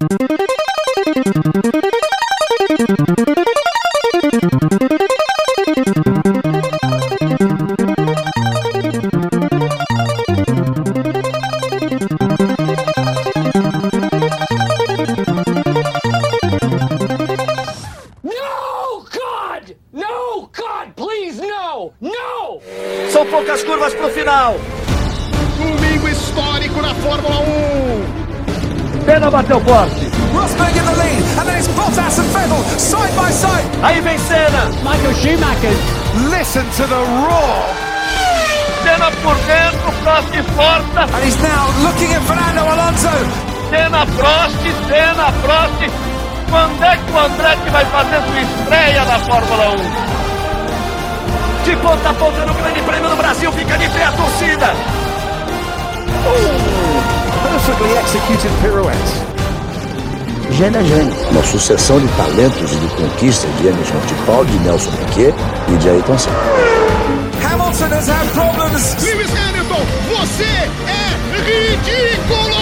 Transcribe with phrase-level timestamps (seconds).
[0.00, 0.25] No,
[33.36, 33.68] side.
[33.82, 34.70] Aí vem Senna.
[34.82, 35.76] Michael Schumacher.
[36.30, 37.64] Listen to the roar.
[38.82, 41.02] Senna por dentro, Prost de porta.
[41.14, 43.14] And he's now looking at Fernando Alonso.
[43.70, 45.80] Senna, Prost, Senna, Prost.
[46.48, 51.64] Quando é que o Andretti vai fazer sua estreia na Fórmula 1?
[51.64, 54.72] De ponta a ponta no Grande Prêmio do Brasil, fica de pé a torcida.
[57.42, 59.35] Perfectly executed pirouettes.
[60.48, 61.14] É gênio.
[61.30, 65.34] Uma sucessão de talentos e de conquistas de Emerson Fittipaldi, de Nelson Piquet
[65.68, 66.36] e de Ayrton Senna.
[67.42, 68.96] Hamilton has had problems.
[69.02, 72.56] Lewis Hamilton, você é ridículo.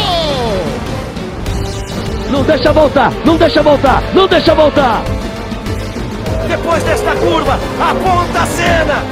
[2.30, 5.02] Não deixa voltar, não deixa voltar, não deixa voltar.
[6.48, 9.02] Depois desta curva, aponta a cena.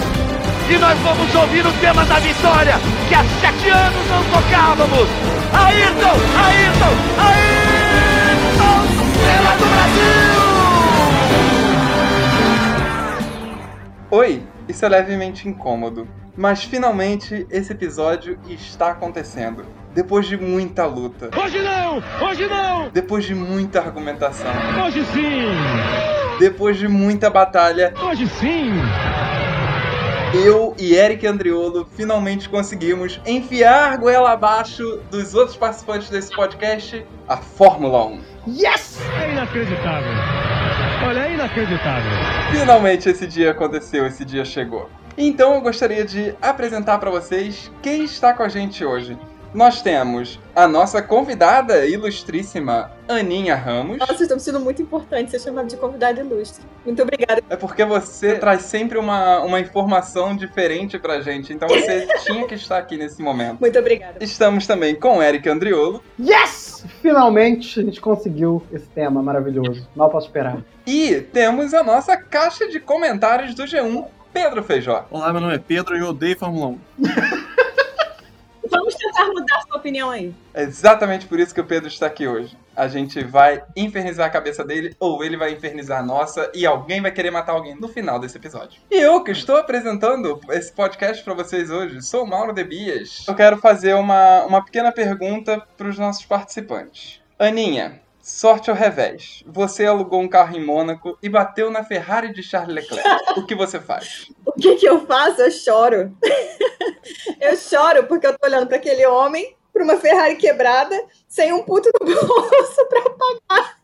[0.68, 5.08] E nós vamos ouvir o tema da vitória, que há sete anos não tocávamos.
[5.52, 7.61] Ayrton, Ayrton, Ayrton,
[14.14, 19.64] Oi, isso é levemente incômodo, mas finalmente esse episódio está acontecendo.
[19.94, 22.02] Depois de muita luta, Hoje não!
[22.28, 22.90] Hoje não!
[22.90, 24.50] depois de muita argumentação,
[24.84, 25.46] Hoje sim!
[26.38, 28.70] depois de muita batalha, Hoje sim!
[30.44, 37.38] eu e Eric Andriolo finalmente conseguimos enfiar goela abaixo dos outros participantes desse podcast a
[37.38, 38.20] Fórmula 1.
[39.22, 40.61] É inacreditável!
[41.04, 42.12] Olha, é inacreditável!
[42.52, 44.88] Finalmente esse dia aconteceu, esse dia chegou.
[45.18, 49.18] Então eu gostaria de apresentar para vocês quem está com a gente hoje.
[49.54, 53.98] Nós temos a nossa convidada ilustríssima Aninha Ramos.
[53.98, 56.64] Nossa, vocês estão sendo muito importantes ser chamado de convidado ilustre.
[56.86, 57.42] Muito obrigada.
[57.50, 62.54] É porque você traz sempre uma, uma informação diferente pra gente, então você tinha que
[62.54, 63.60] estar aqui nesse momento.
[63.60, 64.16] Muito obrigada.
[64.22, 66.86] Estamos também com o Eric Andriolo Yes!
[67.02, 69.86] Finalmente a gente conseguiu esse tema maravilhoso.
[69.94, 70.64] Mal posso esperar.
[70.86, 75.04] e temos a nossa caixa de comentários do G1, Pedro Feijó.
[75.10, 76.78] Olá, meu nome é Pedro e eu odeio Fórmula 1.
[78.70, 80.34] Vamos tentar mudar sua opinião aí.
[80.54, 82.56] É exatamente por isso que o Pedro está aqui hoje.
[82.74, 87.00] A gente vai infernizar a cabeça dele, ou ele vai infernizar a nossa, e alguém
[87.00, 88.80] vai querer matar alguém no final desse episódio.
[88.90, 93.24] E eu, que estou apresentando esse podcast para vocês hoje, sou Mauro Debias.
[93.28, 97.20] Eu quero fazer uma, uma pequena pergunta para os nossos participantes.
[97.38, 99.42] Aninha, sorte ao revés.
[99.46, 103.08] Você alugou um carro em Mônaco e bateu na Ferrari de Charles Leclerc.
[103.36, 104.30] O que você faz?
[104.44, 105.40] O que que eu faço?
[105.40, 106.16] Eu choro.
[107.40, 110.94] eu choro porque eu tô olhando para aquele homem, para uma Ferrari quebrada,
[111.26, 113.02] sem um puto no bolso pra
[113.48, 113.78] pagar.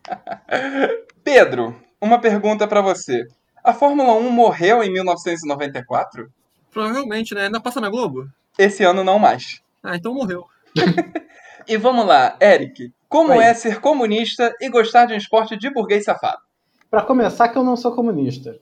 [1.25, 3.27] Pedro, uma pergunta para você.
[3.65, 6.31] A Fórmula 1 morreu em 1994?
[6.71, 7.47] Provavelmente, né?
[7.47, 8.29] Ainda passa na Globo?
[8.59, 9.63] Esse ano não mais.
[9.83, 10.47] Ah, então morreu.
[11.67, 12.93] E vamos lá, Eric.
[13.09, 13.39] Como Oi.
[13.39, 16.43] é ser comunista e gostar de um esporte de burguês safado?
[16.91, 18.59] Pra começar, que eu não sou comunista.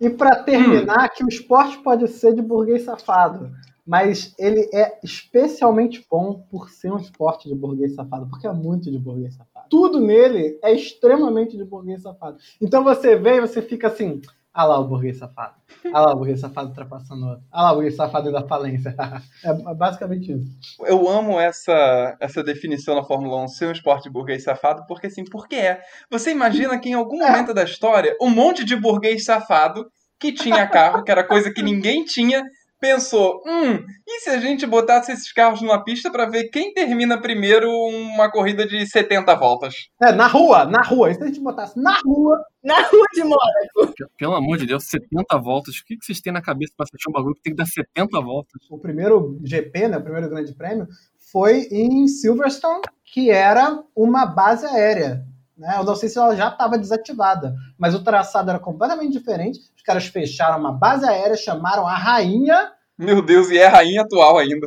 [0.00, 3.50] E pra terminar, que o esporte pode ser de burguês safado.
[3.86, 8.90] Mas ele é especialmente bom por ser um esporte de burguês safado, porque é muito
[8.90, 9.66] de burguês safado.
[9.68, 12.38] Tudo nele é extremamente de burguês safado.
[12.60, 14.22] Então você vê e você fica assim:
[14.52, 15.54] ah lá o burguês safado.
[15.92, 17.44] Ah lá o burguês safado ultrapassando outro.
[17.50, 18.94] Ah lá o burguês safado da falência.
[19.44, 20.50] é basicamente isso.
[20.84, 25.06] Eu amo essa, essa definição na Fórmula 1 ser um esporte de burguês safado, porque
[25.06, 25.80] assim, porque é.
[26.10, 29.86] Você imagina que em algum momento da história, um monte de burguês safado
[30.18, 32.42] que tinha carro, que era coisa que ninguém tinha,
[32.80, 37.20] pensou: hum, e se a gente botasse esses carros numa pista pra ver quem termina
[37.20, 39.74] primeiro uma corrida de 70 voltas?
[40.02, 41.10] É, na rua, na rua.
[41.10, 43.94] E se a gente botasse na rua, Na rua de Mônaco.
[44.18, 45.76] Pelo amor de Deus, 70 voltas.
[45.76, 47.66] O que que vocês têm na cabeça pra assistir um bagulho que tem que dar
[47.66, 48.60] 70 voltas?
[48.70, 50.86] o primeiro GP, né, o primeiro grande prêmio,
[51.32, 55.24] foi em Silverstone, que era uma base aérea.
[55.60, 55.76] Né?
[55.76, 59.60] Eu não sei se ela já estava desativada, mas o traçado era completamente diferente.
[59.76, 62.72] Os caras fecharam uma base aérea, chamaram a rainha.
[62.96, 64.66] Meu Deus, e é a rainha atual ainda.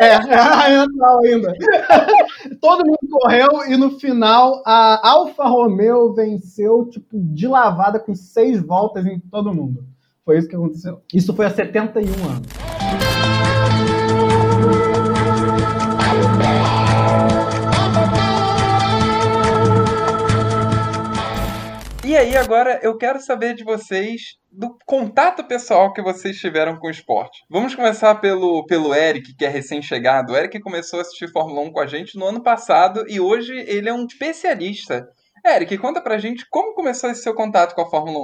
[0.00, 1.54] É, é a rainha atual ainda.
[2.60, 8.60] Todo mundo correu e no final a Alfa Romeo venceu, tipo, de lavada com seis
[8.60, 9.84] voltas em todo mundo.
[10.24, 11.00] Foi isso que aconteceu.
[11.14, 12.71] Isso foi há 71 anos.
[22.12, 26.88] E aí, agora eu quero saber de vocês do contato pessoal que vocês tiveram com
[26.88, 27.42] o esporte.
[27.48, 30.30] Vamos começar pelo, pelo Eric, que é recém-chegado.
[30.30, 33.54] O Eric começou a assistir Fórmula 1 com a gente no ano passado e hoje
[33.66, 35.08] ele é um especialista.
[35.42, 38.22] Eric, conta pra gente como começou esse seu contato com a Fórmula 1.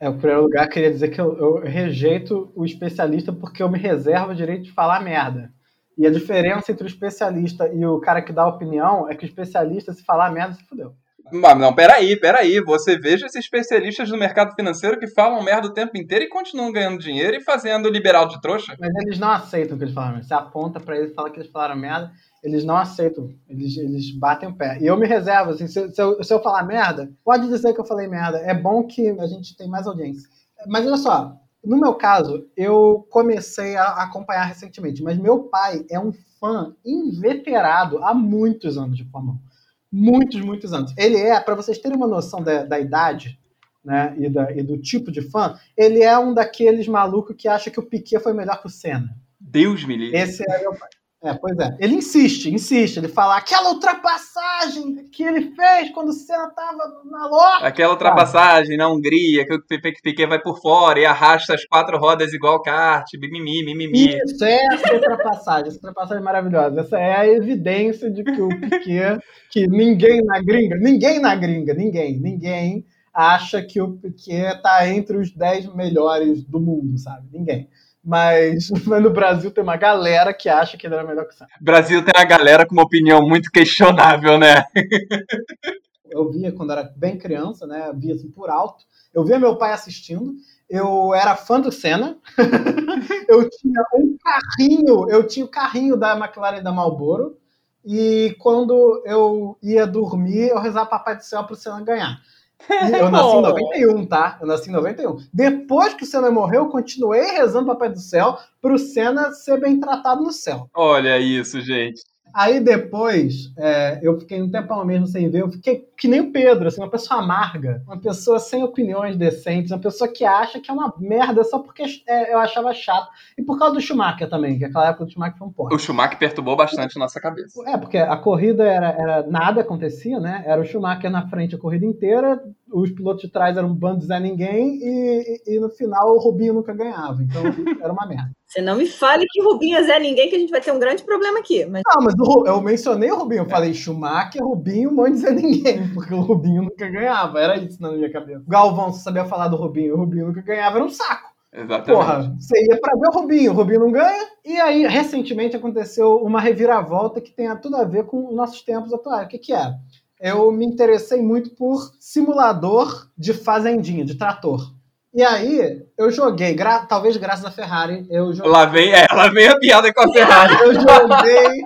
[0.00, 3.78] É, em primeiro lugar, queria dizer que eu, eu rejeito o especialista porque eu me
[3.78, 5.52] reservo o direito de falar merda.
[5.98, 9.28] E a diferença entre o especialista e o cara que dá opinião é que o
[9.28, 10.94] especialista, se falar merda, se fudeu.
[11.32, 12.60] Mas não, peraí, peraí.
[12.60, 16.72] Você veja esses especialistas do mercado financeiro que falam merda o tempo inteiro e continuam
[16.72, 18.76] ganhando dinheiro e fazendo liberal de trouxa.
[18.78, 20.22] Mas eles não aceitam que eles merda.
[20.22, 22.10] Você aponta pra eles e fala que eles falaram merda,
[22.42, 23.30] eles não aceitam.
[23.48, 24.78] Eles, eles batem o pé.
[24.80, 27.80] E eu me reservo, assim, se, se, eu, se eu falar merda, pode dizer que
[27.80, 28.38] eu falei merda.
[28.38, 30.28] É bom que a gente tem mais audiência.
[30.66, 36.00] Mas olha só, no meu caso, eu comecei a acompanhar recentemente, mas meu pai é
[36.00, 39.49] um fã inveterado há muitos anos de Fórmula 1
[39.92, 40.94] muitos, muitos anos.
[40.96, 43.38] Ele é, para vocês terem uma noção da, da idade
[43.84, 47.70] né, e, da, e, do tipo de fã, ele é um daqueles malucos que acha
[47.70, 49.16] que o Piquet foi melhor que o Senna.
[49.38, 50.18] Deus me livre.
[50.18, 50.88] Esse é meu pai.
[51.22, 51.76] É, pois é.
[51.78, 52.96] Ele insiste, insiste.
[52.96, 57.66] Ele fala aquela ultrapassagem que ele fez quando o Senna tava na loja.
[57.66, 62.32] Aquela ultrapassagem na Hungria, que o Piquet vai por fora e arrasta as quatro rodas
[62.32, 64.16] igual kart, mimimi, mimimi.
[64.16, 65.68] Isso, é essa ultrapassagem.
[65.68, 66.80] Essa ultrapassagem é maravilhosa.
[66.80, 69.18] Essa é a evidência de que o Piquet,
[69.50, 75.18] que ninguém na gringa, ninguém na gringa, ninguém, ninguém acha que o Piquet tá entre
[75.18, 77.28] os 10 melhores do mundo, sabe?
[77.30, 77.68] Ninguém.
[78.02, 81.46] Mas, mas, no Brasil tem uma galera que acha que ele era melhor que o.
[81.60, 84.64] Brasil tem uma galera com uma opinião muito questionável, né?
[86.10, 87.92] eu via quando era bem criança, né?
[87.94, 88.84] Via assim por alto.
[89.12, 90.34] Eu via meu pai assistindo.
[90.68, 92.16] Eu era fã do Senna.
[93.28, 97.36] eu tinha um carrinho, eu tinha o carrinho da McLaren e da Marlboro.
[97.84, 102.20] E quando eu ia dormir, eu rezava Papai do Céu para o Senna ganhar.
[102.68, 104.38] Eu nasci em 91, tá?
[104.40, 105.16] Eu nasci em 91.
[105.32, 109.80] Depois que o Senna morreu, eu continuei rezando Papai do Céu pro Senna ser bem
[109.80, 110.68] tratado no céu.
[110.74, 112.02] Olha isso, gente.
[112.34, 116.32] Aí depois, é, eu fiquei um tempão mesmo sem ver, eu fiquei que nem o
[116.32, 120.70] Pedro, assim, uma pessoa amarga, uma pessoa sem opiniões decentes, uma pessoa que acha que
[120.70, 123.08] é uma merda só porque é, eu achava chato.
[123.36, 125.74] E por causa do Schumacher também, que aquela época do Schumacher foi um porra.
[125.74, 127.62] O Schumacher perturbou bastante a nossa cabeça.
[127.68, 130.42] É, porque a corrida era, era nada acontecia, né?
[130.46, 132.42] Era o Schumacher na frente a corrida inteira,
[132.72, 136.14] os pilotos de trás eram um bando de Zé Ninguém, e, e, e no final
[136.14, 137.22] o Rubinho nunca ganhava.
[137.22, 137.42] Então
[137.82, 138.30] era uma merda.
[138.50, 140.78] Você não me fale que Rubinho é Zé Ninguém, que a gente vai ter um
[140.80, 141.64] grande problema aqui.
[141.66, 141.82] Mas...
[141.86, 143.42] Não, mas o, eu mencionei o Rubinho.
[143.42, 147.38] Eu falei Schumacher, Rubinho, um monte de Zé Ninguém, porque o Rubinho nunca ganhava.
[147.38, 148.42] Era isso na minha cabeça.
[148.48, 151.30] Galvão, você sabia falar do Rubinho, o Rubinho nunca ganhava, era um saco.
[151.52, 151.92] Exatamente.
[151.92, 154.28] Porra, você ia pra ver o Rubinho, o Rubinho não ganha.
[154.44, 158.92] E aí, recentemente, aconteceu uma reviravolta que tem tudo a ver com os nossos tempos
[158.92, 159.26] atuais.
[159.26, 159.74] O que, que é?
[160.20, 164.74] Eu me interessei muito por simulador de fazendinha, de trator.
[165.12, 168.50] E aí, eu joguei, gra talvez graças à Ferrari, eu joguei.
[168.50, 170.54] Lá vem, é, lá vem a piada com a Ferrari.
[170.62, 171.62] eu joguei.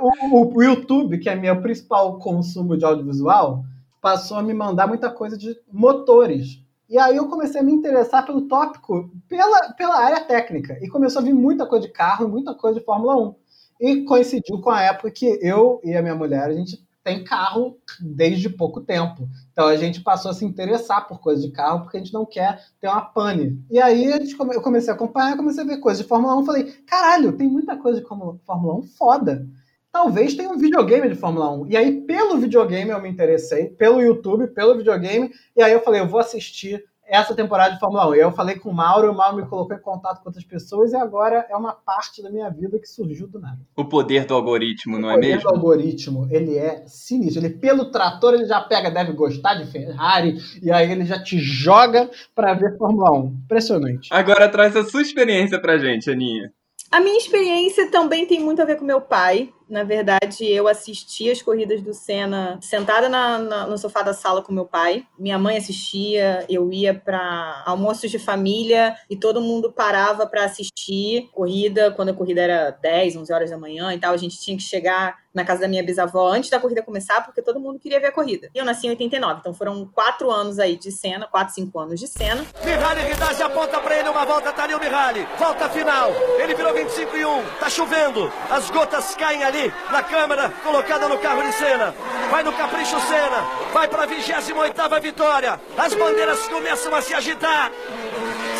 [0.00, 3.64] o, o, YouTube, que é meu principal consumo de audiovisual,
[4.00, 6.60] passou a me mandar muita coisa de motores.
[6.88, 10.78] E aí eu comecei a me interessar pelo tópico, pela, pela área técnica.
[10.80, 13.34] E começou a vir muita coisa de carro, muita coisa de Fórmula 1.
[13.80, 17.78] E coincidiu com a época que eu e a minha mulher, a gente tem carro
[18.00, 19.28] desde pouco tempo.
[19.52, 22.26] Então a gente passou a se interessar por coisas de carro porque a gente não
[22.26, 23.64] quer ter uma pane.
[23.70, 27.32] E aí eu comecei a acompanhar, comecei a ver coisas de Fórmula 1, falei, caralho,
[27.34, 29.48] tem muita coisa de Fórmula 1 foda.
[29.92, 31.68] Talvez tenha um videogame de Fórmula 1.
[31.68, 36.00] E aí, pelo videogame, eu me interessei, pelo YouTube, pelo videogame, e aí eu falei,
[36.00, 38.14] eu vou assistir essa temporada de Fórmula 1.
[38.14, 40.96] Eu falei com o Mauro, o Mauro me colocou em contato com outras pessoas e
[40.96, 43.58] agora é uma parte da minha vida que surgiu do nada.
[43.76, 45.40] O poder do algoritmo, o não é mesmo?
[45.40, 47.44] O poder do algoritmo, ele é sinistro.
[47.44, 51.38] Ele, pelo trator, ele já pega, deve gostar de Ferrari, e aí ele já te
[51.38, 53.26] joga para ver Fórmula 1.
[53.44, 54.08] Impressionante.
[54.12, 56.52] Agora traz a sua experiência pra gente, Aninha.
[56.90, 59.52] A minha experiência também tem muito a ver com meu pai.
[59.68, 64.42] Na verdade, eu assisti as corridas do Senna sentada na, na, no sofá da sala
[64.42, 65.04] com meu pai.
[65.18, 71.28] Minha mãe assistia, eu ia para almoços de família e todo mundo parava para assistir
[71.32, 71.90] corrida.
[71.90, 74.62] Quando a corrida era 10, 11 horas da manhã e tal, a gente tinha que
[74.62, 78.06] chegar na casa da minha bisavó antes da corrida começar, porque todo mundo queria ver
[78.06, 78.48] a corrida.
[78.54, 82.00] E eu nasci em 89, então foram quatro anos aí de cena, quatro, cinco anos
[82.00, 82.42] de cena.
[82.64, 85.28] Mihaly Ridage aponta pra ele uma volta, tá ali o Mihaly.
[85.38, 89.55] Volta final, ele virou 25 e 1, tá chovendo, as gotas caem ali
[89.90, 91.94] na câmera, colocada no carro de cena.
[92.30, 95.60] Vai no capricho cena, vai pra 28 vitória.
[95.76, 97.70] As bandeiras começam a se agitar.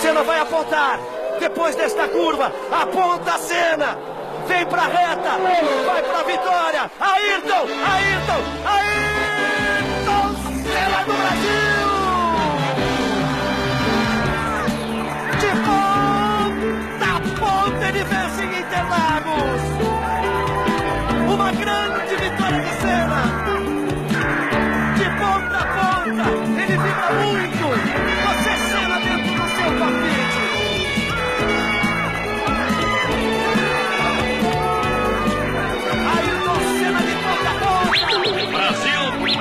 [0.00, 0.98] Cena vai apontar,
[1.38, 5.38] depois desta curva, aponta a cena vem pra reta,
[5.84, 9.05] vai pra vitória, Ayrton, Ayrton, Ayrton,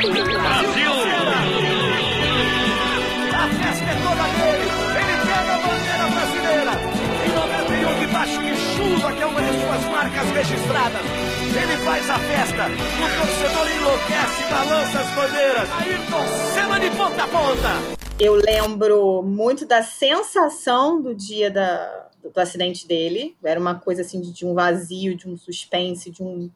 [0.06, 0.92] Brasil!
[3.34, 4.70] A festa é toda dele!
[5.02, 6.74] Ele pega a bandeira brasileira!
[7.26, 11.02] Em 91 debaixo de chuva, que é uma de suas marcas registradas.
[11.02, 15.70] Ele faz a festa, o torcedor enlouquece, balança as bandeiras.
[15.72, 18.06] Ayrton Senna de ponta a ponta!
[18.20, 23.36] Eu lembro muito da sensação do dia do, acidente dele.
[23.44, 26.50] Era uma coisa assim de um vazio, de um suspense, de um,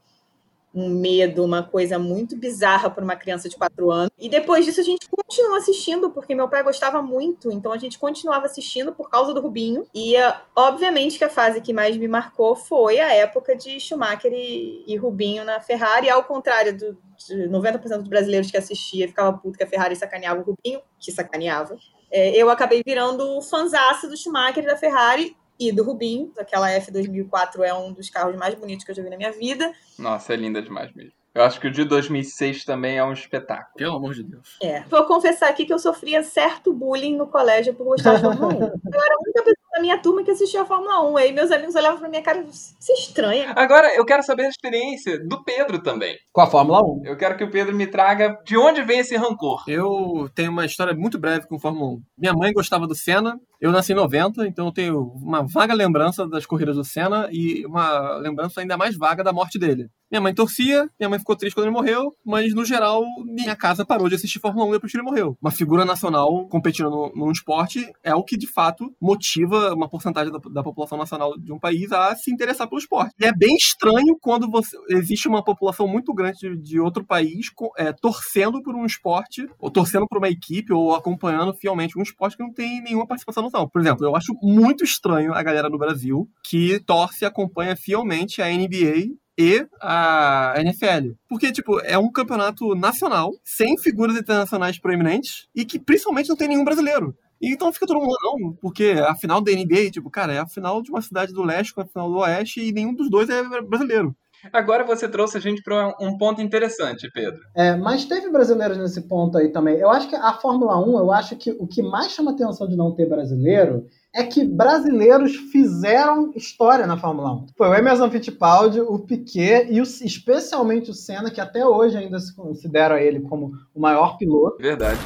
[0.73, 4.11] um medo, uma coisa muito bizarra para uma criança de quatro anos.
[4.17, 7.97] E depois disso a gente continuou assistindo, porque meu pai gostava muito, então a gente
[7.97, 9.85] continuava assistindo por causa do Rubinho.
[9.93, 14.31] E ah, obviamente que a fase que mais me marcou foi a época de Schumacher
[14.31, 16.97] e, e Rubinho na Ferrari, ao contrário do,
[17.27, 21.11] de 90% dos brasileiros que assistia ficava puto que a Ferrari sacaneava o Rubinho, que
[21.11, 21.77] sacaneava.
[22.11, 26.31] É, eu acabei virando fanzaça do Schumacher e da Ferrari e do Rubinho.
[26.37, 29.71] Aquela F2004 é um dos carros mais bonitos que eu já vi na minha vida.
[29.97, 31.19] Nossa, é linda demais mesmo.
[31.33, 33.75] Eu acho que o de 2006 também é um espetáculo.
[33.77, 34.57] Pelo amor de Deus.
[34.61, 34.81] É.
[34.89, 38.59] Vou confessar aqui que eu sofria certo bullying no colégio por gostar de Fórmula 1.
[38.91, 41.17] Eu era a única pessoa da minha turma que assistia a Fórmula 1.
[41.17, 43.53] Aí meus amigos olhavam pra minha cara e se estranha.
[43.55, 46.17] Agora, eu quero saber a experiência do Pedro também.
[46.33, 47.05] Com a Fórmula 1.
[47.05, 49.63] Eu quero que o Pedro me traga de onde vem esse rancor.
[49.67, 52.01] Eu tenho uma história muito breve com Fórmula 1.
[52.17, 56.27] Minha mãe gostava do Senna, eu nasci em 90, então eu tenho uma vaga lembrança
[56.27, 59.89] das corridas do Senna e uma lembrança ainda mais vaga da morte dele.
[60.11, 63.85] Minha mãe torcia, minha mãe ficou triste quando ele morreu, mas no geral, minha casa
[63.85, 65.37] parou de assistir Fórmula 1 depois que ele morreu.
[65.39, 70.33] Uma figura nacional competindo no, num esporte é o que de fato motiva uma porcentagem
[70.33, 73.13] da, da população nacional de um país a se interessar pelo esporte.
[73.19, 77.51] E é bem estranho quando você, existe uma população muito grande de, de outro país
[77.77, 82.35] é, torcendo por um esporte, ou torcendo por uma equipe, ou acompanhando fielmente um esporte
[82.35, 86.27] que não tem nenhuma participação Por exemplo, eu acho muito estranho a galera do Brasil
[86.43, 91.13] que torce e acompanha fielmente a NBA e a NFL.
[91.27, 96.49] Porque, tipo, é um campeonato nacional, sem figuras internacionais proeminentes, e que principalmente não tem
[96.49, 97.15] nenhum brasileiro.
[97.41, 100.47] E então fica todo mundo, não, porque a final da NBA, tipo, cara, é a
[100.47, 103.29] final de uma cidade do leste com a final do oeste e nenhum dos dois
[103.29, 104.13] é brasileiro.
[104.53, 107.39] Agora você trouxe a gente para um ponto interessante, Pedro.
[107.55, 109.77] É, mas teve brasileiros nesse ponto aí também.
[109.77, 112.75] Eu acho que a Fórmula 1, eu acho que o que mais chama atenção de
[112.75, 117.45] não ter brasileiro é que brasileiros fizeram história na Fórmula 1.
[117.57, 122.19] Foi o Emerson Fittipaldi, o Piquet e o- especialmente o Senna, que até hoje ainda
[122.19, 124.57] se considera ele como o maior piloto.
[124.57, 124.99] Verdade.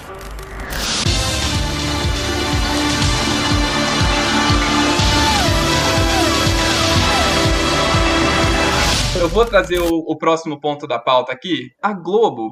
[9.23, 11.69] Eu vou trazer o, o próximo ponto da pauta aqui.
[11.81, 12.49] A Globo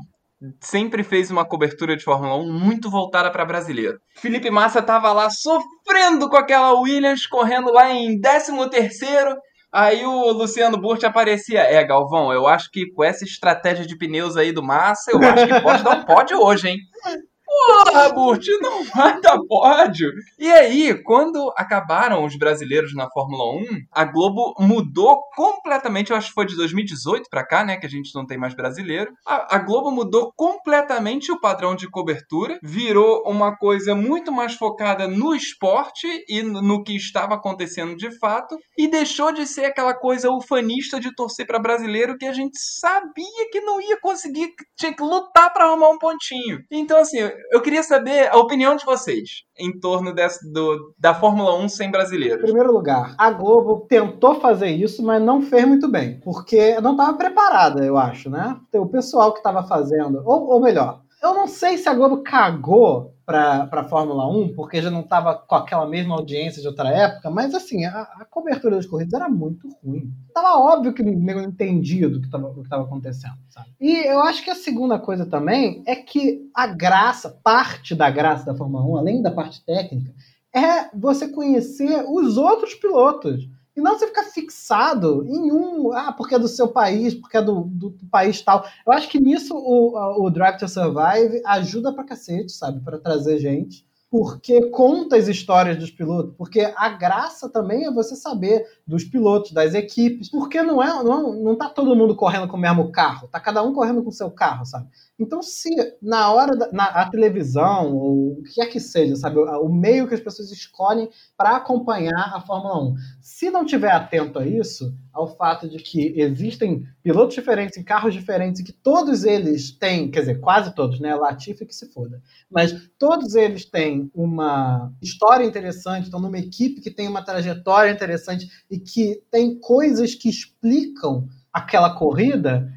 [0.61, 3.97] sempre fez uma cobertura de Fórmula 1 muito voltada para brasileiro.
[4.15, 9.35] Felipe Massa tava lá sofrendo com aquela Williams, correndo lá em 13º.
[9.69, 11.59] Aí o Luciano Burti aparecia.
[11.59, 15.47] É, Galvão, eu acho que com essa estratégia de pneus aí do Massa, eu acho
[15.47, 16.77] que pode dar um pódio hoje, hein?
[17.51, 20.09] Porra, Burt, não vai dar pódio.
[20.39, 26.29] E aí, quando acabaram os brasileiros na Fórmula 1, a Globo mudou completamente, eu acho
[26.29, 29.11] que foi de 2018 pra cá, né, que a gente não tem mais brasileiro.
[29.27, 35.07] A, a Globo mudou completamente o padrão de cobertura, virou uma coisa muito mais focada
[35.07, 39.93] no esporte e no, no que estava acontecendo de fato, e deixou de ser aquela
[39.93, 44.93] coisa ufanista de torcer pra brasileiro que a gente sabia que não ia conseguir, tinha
[44.95, 46.63] que lutar pra arrumar um pontinho.
[46.71, 47.19] Então, assim,
[47.51, 51.87] eu queria saber a opinião de vocês em torno dessa, do, da Fórmula 1 sem
[51.87, 52.41] Em brasileiros.
[52.41, 57.17] primeiro lugar, a Globo tentou fazer isso, mas não fez muito bem, porque não estava
[57.17, 58.57] preparada, eu acho, né?
[58.75, 63.15] O pessoal que estava fazendo, ou, ou melhor, eu não sei se a Globo cagou
[63.25, 67.29] para a Fórmula 1, porque já não estava com aquela mesma audiência de outra época,
[67.29, 70.11] mas assim, a, a cobertura das corridas era muito ruim.
[70.33, 73.69] Tava óbvio que ninguém entendia do que estava acontecendo, sabe?
[73.79, 78.45] E eu acho que a segunda coisa também é que a graça, parte da graça
[78.45, 80.11] da Fórmula 1, além da parte técnica,
[80.53, 83.47] é você conhecer os outros pilotos.
[83.81, 87.61] Não você ficar fixado em um, ah, porque é do seu país, porque é do,
[87.61, 88.65] do, do país tal.
[88.85, 92.79] Eu acho que nisso o, o Drive to Survive ajuda pra cacete, sabe?
[92.79, 93.85] Pra trazer gente.
[94.11, 96.35] Porque conta as histórias dos pilotos.
[96.37, 100.29] Porque a graça também é você saber dos pilotos, das equipes.
[100.29, 103.29] Porque não é, não, não tá todo mundo correndo com o mesmo carro.
[103.29, 104.89] Tá cada um correndo com o seu carro, sabe?
[105.21, 105.69] Então, se
[106.01, 109.71] na hora da na, a televisão, ou o que quer que seja, sabe, o, o
[109.71, 114.47] meio que as pessoas escolhem para acompanhar a Fórmula 1, se não tiver atento a
[114.47, 120.09] isso, ao fato de que existem pilotos diferentes em carros diferentes que todos eles têm,
[120.09, 121.13] quer dizer, quase todos, né?
[121.13, 126.89] Latifi que se foda, mas todos eles têm uma história interessante, estão numa equipe que
[126.89, 132.71] tem uma trajetória interessante e que tem coisas que explicam aquela corrida,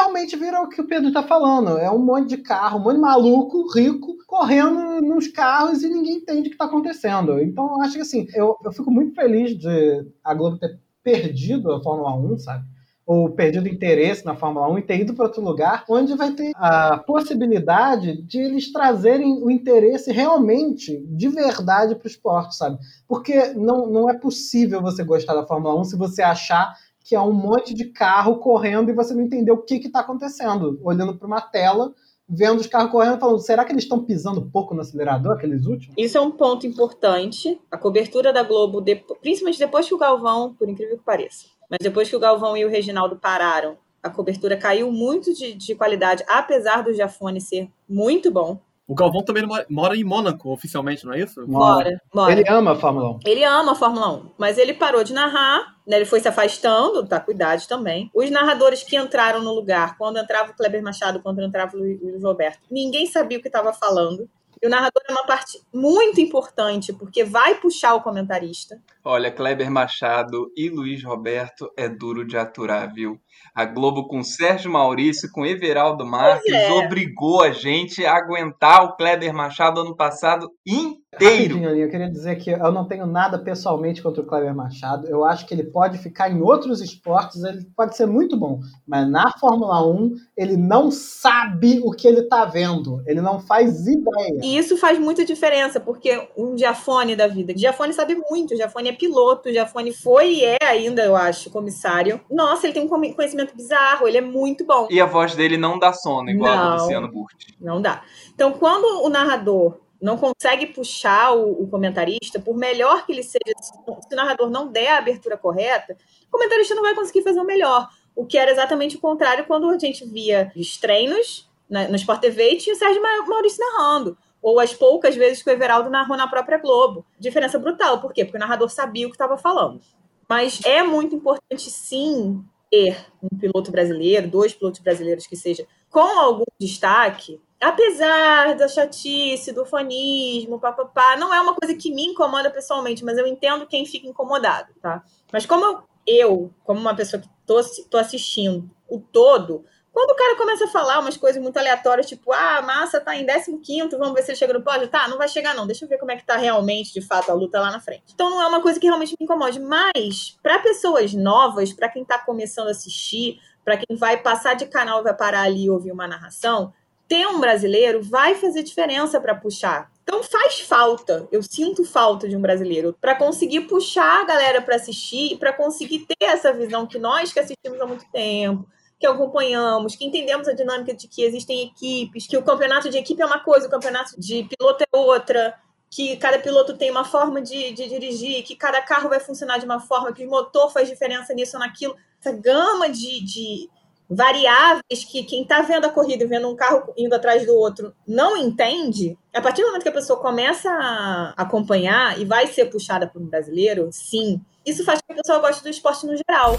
[0.00, 1.78] realmente vira o que o Pedro tá falando.
[1.78, 6.16] É um monte de carro, um monte de maluco, rico, correndo nos carros e ninguém
[6.16, 7.40] entende o que tá acontecendo.
[7.40, 11.82] Então, acho que assim, eu, eu fico muito feliz de a Globo ter perdido a
[11.82, 12.64] Fórmula 1, sabe?
[13.06, 16.52] ou perdido interesse na Fórmula 1 e ter ido para outro lugar, onde vai ter
[16.54, 22.78] a possibilidade de eles trazerem o interesse realmente, de verdade, para o esporte, sabe?
[23.08, 26.72] Porque não, não é possível você gostar da Fórmula 1 se você achar
[27.10, 30.78] que é um monte de carro correndo e você não entender o que está acontecendo,
[30.80, 31.92] olhando para uma tela
[32.28, 35.92] vendo os carros correndo falando, será que eles estão pisando pouco no acelerador, aqueles últimos?
[35.98, 37.60] Isso é um ponto importante.
[37.68, 38.80] A cobertura da Globo,
[39.20, 42.64] principalmente depois que o Galvão, por incrível que pareça, mas depois que o Galvão e
[42.64, 48.30] o Reginaldo pararam, a cobertura caiu muito de, de qualidade, apesar do Jafone ser muito
[48.30, 48.60] bom.
[48.90, 51.46] O Galvão também mora em Mônaco, oficialmente, não é isso?
[51.46, 52.32] Mora, mora.
[52.32, 53.18] Ele ama a Fórmula 1.
[53.24, 55.96] Ele ama a Fórmula 1, mas ele parou de narrar, né?
[55.96, 58.10] ele foi se afastando, tá com idade também.
[58.14, 62.22] Os narradores que entraram no lugar, quando entrava o Kleber Machado, quando entrava o Luiz
[62.22, 64.28] Roberto, ninguém sabia o que estava falando.
[64.62, 68.78] E o narrador é uma parte muito importante, porque vai puxar o comentarista.
[69.02, 73.18] Olha, Kleber Machado e Luiz Roberto é duro de aturar, viu?
[73.54, 76.70] A Globo com Sérgio Maurício, com Everaldo Marques, é.
[76.72, 80.99] obrigou a gente a aguentar o Kleber Machado ano passado inteiro.
[81.12, 85.08] Rapidinho, eu queria dizer que eu não tenho nada pessoalmente contra o Kleber Machado.
[85.08, 88.60] Eu acho que ele pode ficar em outros esportes, ele pode ser muito bom.
[88.86, 93.02] Mas na Fórmula 1, ele não sabe o que ele tá vendo.
[93.06, 94.40] Ele não faz ideia.
[94.40, 97.52] E isso faz muita diferença, porque um Diafone da vida.
[97.52, 102.20] Diafone sabe muito, Diafone é piloto, Diafone foi e é ainda, eu acho, comissário.
[102.30, 104.86] Nossa, ele tem um conhecimento bizarro, ele é muito bom.
[104.88, 107.56] E a voz dele não dá sono, igual não, a do Luciano Burti.
[107.60, 108.02] Não dá.
[108.32, 113.54] Então, quando o narrador não consegue puxar o, o, comentarista, por melhor que ele seja,
[113.60, 117.44] se o narrador não der a abertura correta, o comentarista não vai conseguir fazer o
[117.44, 117.88] melhor.
[118.14, 122.20] O que era exatamente o contrário quando a gente via os treinos na, no Sport
[122.20, 126.16] TV e tinha o Sérgio Maurício narrando ou as poucas vezes que o Everaldo narrou
[126.16, 127.04] na própria Globo.
[127.18, 128.24] Diferença brutal, por quê?
[128.24, 129.80] Porque o narrador sabia o que estava falando.
[130.28, 136.00] Mas é muito importante, sim, ter um piloto brasileiro, dois pilotos brasileiros que seja com
[136.00, 142.50] algum destaque, apesar da chatice, do fanismo, papapá, não é uma coisa que me incomoda
[142.50, 145.02] pessoalmente, mas eu entendo quem fica incomodado, tá?
[145.32, 150.36] Mas como eu, como uma pessoa que tô, tô assistindo o todo, quando o cara
[150.36, 154.14] começa a falar umas coisas muito aleatórias, tipo, ah, a massa tá em 15, vamos
[154.14, 154.88] ver se ele chega no pódio.
[154.88, 155.66] Tá, não vai chegar, não.
[155.66, 158.04] Deixa eu ver como é que tá realmente, de fato, a luta lá na frente.
[158.14, 159.58] Então não é uma coisa que realmente me incomode.
[159.58, 164.66] Mas, para pessoas novas, para quem tá começando a assistir, para quem vai passar de
[164.66, 166.72] canal e vai parar ali e ouvir uma narração,
[167.10, 169.90] ter um brasileiro vai fazer diferença para puxar.
[170.04, 174.76] Então faz falta, eu sinto falta de um brasileiro para conseguir puxar a galera para
[174.76, 178.64] assistir e para conseguir ter essa visão que nós que assistimos há muito tempo,
[178.96, 183.20] que acompanhamos, que entendemos a dinâmica de que existem equipes, que o campeonato de equipe
[183.20, 185.58] é uma coisa, o campeonato de piloto é outra,
[185.90, 189.64] que cada piloto tem uma forma de, de dirigir, que cada carro vai funcionar de
[189.64, 191.96] uma forma, que o motor faz diferença nisso ou naquilo.
[192.20, 193.68] Essa gama de, de
[194.10, 197.94] variáveis que quem está vendo a corrida e vendo um carro indo atrás do outro
[198.06, 202.66] não entende, a partir do momento que a pessoa começa a acompanhar e vai ser
[202.66, 206.16] puxada por um brasileiro, sim, isso faz com que a pessoa goste do esporte no
[206.16, 206.56] geral.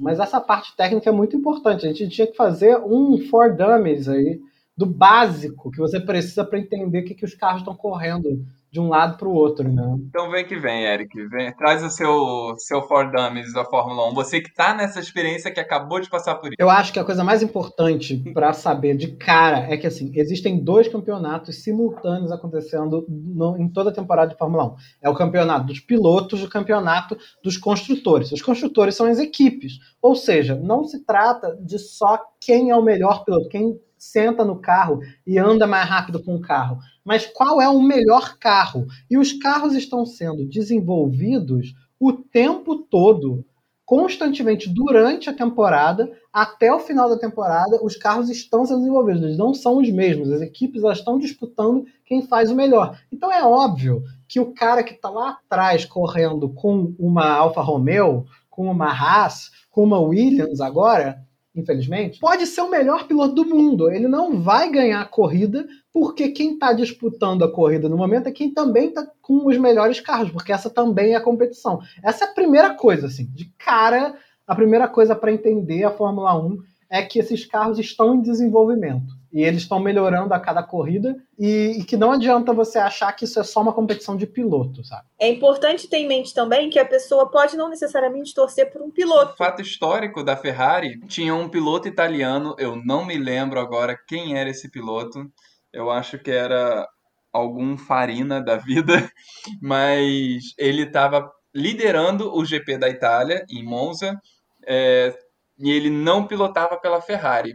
[0.00, 1.86] Mas essa parte técnica é muito importante.
[1.86, 4.40] A gente tinha que fazer um for dummies aí,
[4.74, 8.78] do básico que você precisa para entender o que, que os carros estão correndo de
[8.78, 9.96] um lado para o outro, né?
[10.08, 11.08] Então vem que vem, Eric.
[11.28, 14.14] Vem, traz o seu, seu For Dummies da Fórmula 1.
[14.14, 16.56] Você que está nessa experiência que acabou de passar por isso.
[16.58, 20.62] Eu acho que a coisa mais importante para saber de cara é que assim, existem
[20.62, 24.74] dois campeonatos simultâneos acontecendo no, em toda a temporada de Fórmula 1.
[25.02, 28.30] É o campeonato dos pilotos e o campeonato dos construtores.
[28.30, 29.78] Os construtores são as equipes.
[30.00, 34.56] Ou seja, não se trata de só quem é o melhor piloto, quem senta no
[34.56, 38.86] carro e anda mais rápido com o carro, mas qual é o melhor carro?
[39.10, 43.44] E os carros estão sendo desenvolvidos o tempo todo,
[43.84, 49.36] constantemente durante a temporada, até o final da temporada, os carros estão sendo desenvolvidos, eles
[49.36, 52.98] não são os mesmos, as equipes estão disputando quem faz o melhor.
[53.12, 58.24] Então é óbvio que o cara que está lá atrás correndo com uma Alfa Romeo,
[58.48, 61.20] com uma Haas, com uma Williams agora,
[61.60, 63.90] infelizmente, pode ser o melhor piloto do mundo.
[63.90, 68.32] Ele não vai ganhar a corrida porque quem está disputando a corrida no momento é
[68.32, 71.80] quem também está com os melhores carros, porque essa também é a competição.
[72.02, 74.14] Essa é a primeira coisa, assim, de cara.
[74.46, 76.58] a primeira coisa para entender a Fórmula 1
[76.90, 81.78] é que esses carros estão em desenvolvimento e eles estão melhorando a cada corrida e,
[81.78, 85.06] e, que não adianta você achar que isso é só uma competição de piloto, sabe?
[85.18, 88.90] É importante ter em mente também que a pessoa pode não necessariamente torcer por um
[88.90, 89.36] piloto.
[89.36, 94.50] Fato histórico da Ferrari, tinha um piloto italiano, eu não me lembro agora quem era
[94.50, 95.30] esse piloto.
[95.72, 96.88] Eu acho que era
[97.32, 99.10] algum Farina da vida,
[99.62, 104.20] mas ele estava liderando o GP da Itália em Monza
[104.66, 105.16] é,
[105.58, 107.54] e ele não pilotava pela Ferrari.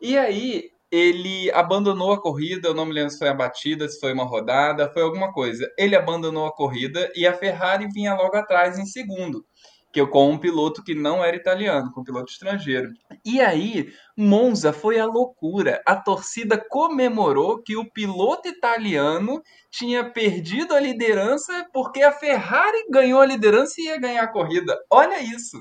[0.00, 4.00] E aí ele abandonou a corrida, eu não me lembro se foi a batida, se
[4.00, 5.70] foi uma rodada, foi alguma coisa.
[5.78, 9.44] Ele abandonou a corrida e a Ferrari vinha logo atrás em segundo
[9.98, 12.90] que com um piloto que não era italiano, com um piloto estrangeiro.
[13.24, 15.82] E aí, Monza foi a loucura.
[15.84, 23.20] A torcida comemorou que o piloto italiano tinha perdido a liderança porque a Ferrari ganhou
[23.20, 24.76] a liderança e ia ganhar a corrida.
[24.90, 25.58] Olha isso,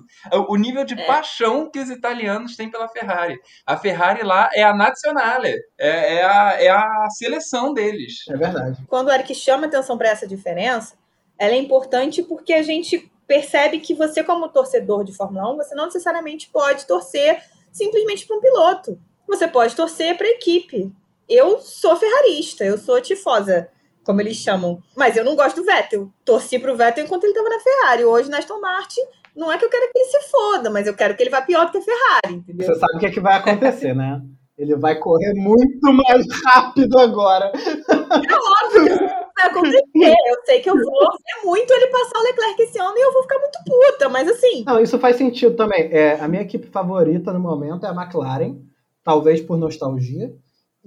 [0.47, 1.05] o nível de é.
[1.05, 3.39] paixão que os italianos têm pela Ferrari.
[3.65, 8.23] A Ferrari lá é a nazionale, é, é, a, é a seleção deles.
[8.29, 8.83] É verdade.
[8.87, 10.95] Quando o Eric chama atenção para essa diferença,
[11.39, 15.75] ela é importante porque a gente percebe que você, como torcedor de Fórmula 1, você
[15.75, 18.99] não necessariamente pode torcer simplesmente para um piloto.
[19.27, 20.91] Você pode torcer para a equipe.
[21.27, 23.69] Eu sou ferrarista, eu sou tifosa,
[24.03, 24.81] como eles chamam.
[24.95, 26.09] Mas eu não gosto do Vettel.
[26.23, 28.05] Torci para o Vettel enquanto ele estava na Ferrari.
[28.05, 29.01] Hoje, na Aston Martin,
[29.35, 31.41] não é que eu quero que ele se foda, mas eu quero que ele vá
[31.41, 32.65] pior do que a Ferrari, entendeu?
[32.65, 34.21] Você sabe o que, é que vai acontecer, né?
[34.57, 37.51] Ele vai correr muito mais rápido agora.
[37.53, 40.15] É óbvio vai acontecer.
[40.27, 43.13] Eu sei que eu vou ver muito ele passar o Leclerc esse ano e eu
[43.13, 44.63] vou ficar muito puta, mas assim.
[44.65, 45.89] Não, isso faz sentido também.
[45.91, 48.57] É, a minha equipe favorita no momento é a McLaren,
[49.03, 50.33] talvez por nostalgia.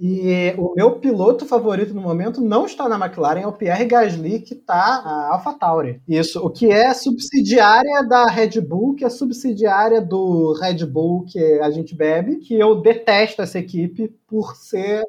[0.03, 4.39] E o meu piloto favorito no momento não está na McLaren, é o Pierre Gasly,
[4.39, 6.01] que está na AlphaTauri.
[6.07, 11.39] Isso, o que é subsidiária da Red Bull, que é subsidiária do Red Bull que
[11.59, 15.03] a gente bebe, que eu detesto essa equipe por ser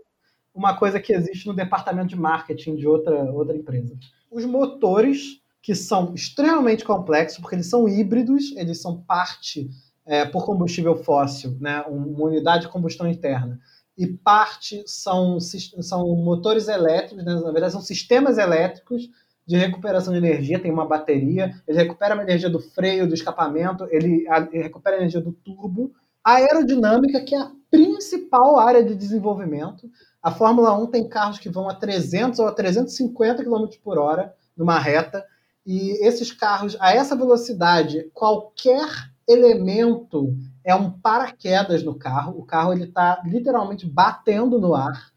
[0.55, 3.97] uma coisa que existe no departamento de marketing de outra, outra empresa.
[4.31, 9.71] Os motores, que são extremamente complexos, porque eles são híbridos, eles são parte
[10.05, 13.61] é, por combustível fóssil, né, uma unidade de combustão interna,
[13.97, 19.09] e parte são, são motores elétricos, né, na verdade são sistemas elétricos
[19.47, 23.87] de recuperação de energia, tem uma bateria, ele recupera a energia do freio, do escapamento,
[23.91, 25.93] ele, ele recupera a energia do turbo,
[26.25, 29.91] a aerodinâmica, que é a principal área de desenvolvimento,
[30.23, 34.35] a Fórmula 1 tem carros que vão a 300 ou a 350 km por hora
[34.57, 35.27] numa reta,
[35.67, 38.87] e esses carros, a essa velocidade, qualquer
[39.29, 42.39] elemento é um paraquedas no carro.
[42.39, 45.13] O carro ele está literalmente batendo no ar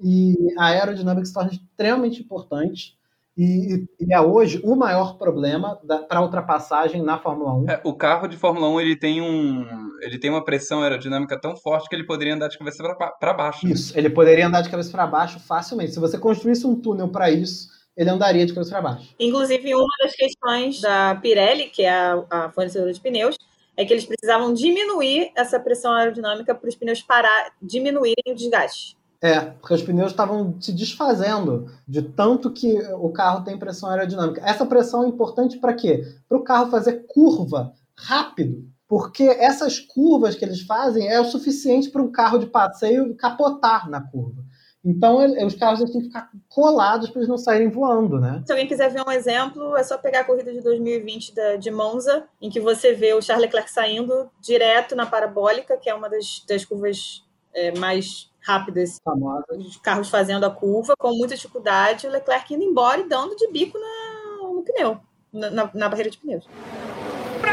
[0.00, 2.97] e a aerodinâmica se torna extremamente importante.
[3.38, 7.70] E, e, é hoje o maior problema para ultrapassagem na Fórmula 1.
[7.70, 9.64] É, o carro de Fórmula 1 ele tem, um,
[10.02, 12.82] ele tem uma pressão aerodinâmica tão forte que ele poderia andar de cabeça
[13.20, 13.64] para baixo.
[13.68, 15.92] Isso, ele poderia andar de cabeça para baixo facilmente.
[15.92, 19.14] Se você construísse um túnel para isso, ele andaria de cabeça para baixo.
[19.20, 23.36] Inclusive, uma das questões da Pirelli, que é a, a fornecedora de pneus,
[23.76, 28.97] é que eles precisavam diminuir essa pressão aerodinâmica para os pneus parar, diminuírem o desgaste.
[29.20, 34.40] É, porque os pneus estavam se desfazendo de tanto que o carro tem pressão aerodinâmica.
[34.44, 36.04] Essa pressão é importante para quê?
[36.28, 38.64] Para o carro fazer curva rápido.
[38.86, 43.90] Porque essas curvas que eles fazem é o suficiente para um carro de passeio capotar
[43.90, 44.42] na curva.
[44.84, 48.42] Então, os carros têm que ficar colados para eles não saírem voando, né?
[48.46, 51.70] Se alguém quiser ver um exemplo, é só pegar a corrida de 2020 da, de
[51.70, 56.08] Monza, em que você vê o Charles Leclerc saindo direto na parabólica, que é uma
[56.08, 58.98] das, das curvas é, mais rápidas.
[59.04, 59.44] Famosa.
[59.50, 63.46] Os carros fazendo a curva com muita dificuldade, o Leclerc indo embora e dando de
[63.52, 64.98] bico na, no pneu,
[65.30, 66.48] na, na, na barreira de pneus.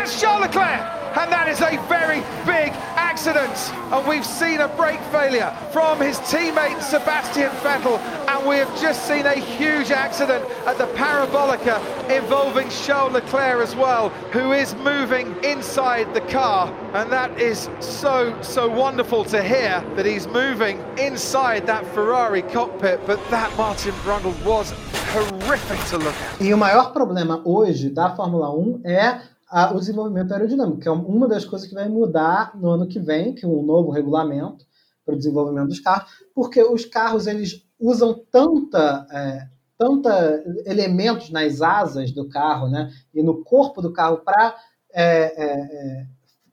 [0.08, 3.56] Charles Leclerc, and that is a very big accident.
[3.93, 9.08] And we've seen a brake failure from his teammate Sebastian Vettel, and we have just
[9.08, 15.36] seen a huge accident at the Parabolica involving Charles Leclerc as well, who is moving
[15.43, 16.71] inside the car.
[16.93, 23.06] And that is so, so wonderful to hear that he's moving inside that Ferrari cockpit.
[23.06, 24.73] But that Martin Brundle was
[25.13, 26.41] horrific to look at.
[26.41, 30.91] E o maior problema hoje da Fórmula 1 é a, o desenvolvimento aerodinâmico, que é
[30.91, 34.65] uma das coisas que vai mudar no ano que vem, que é um novo regulamento
[35.05, 41.62] para o desenvolvimento dos carros, porque os carros eles usam tanta, é, tanta elementos nas
[41.62, 44.55] asas do carro, né, e no corpo do carro para
[44.93, 46.05] é, é, é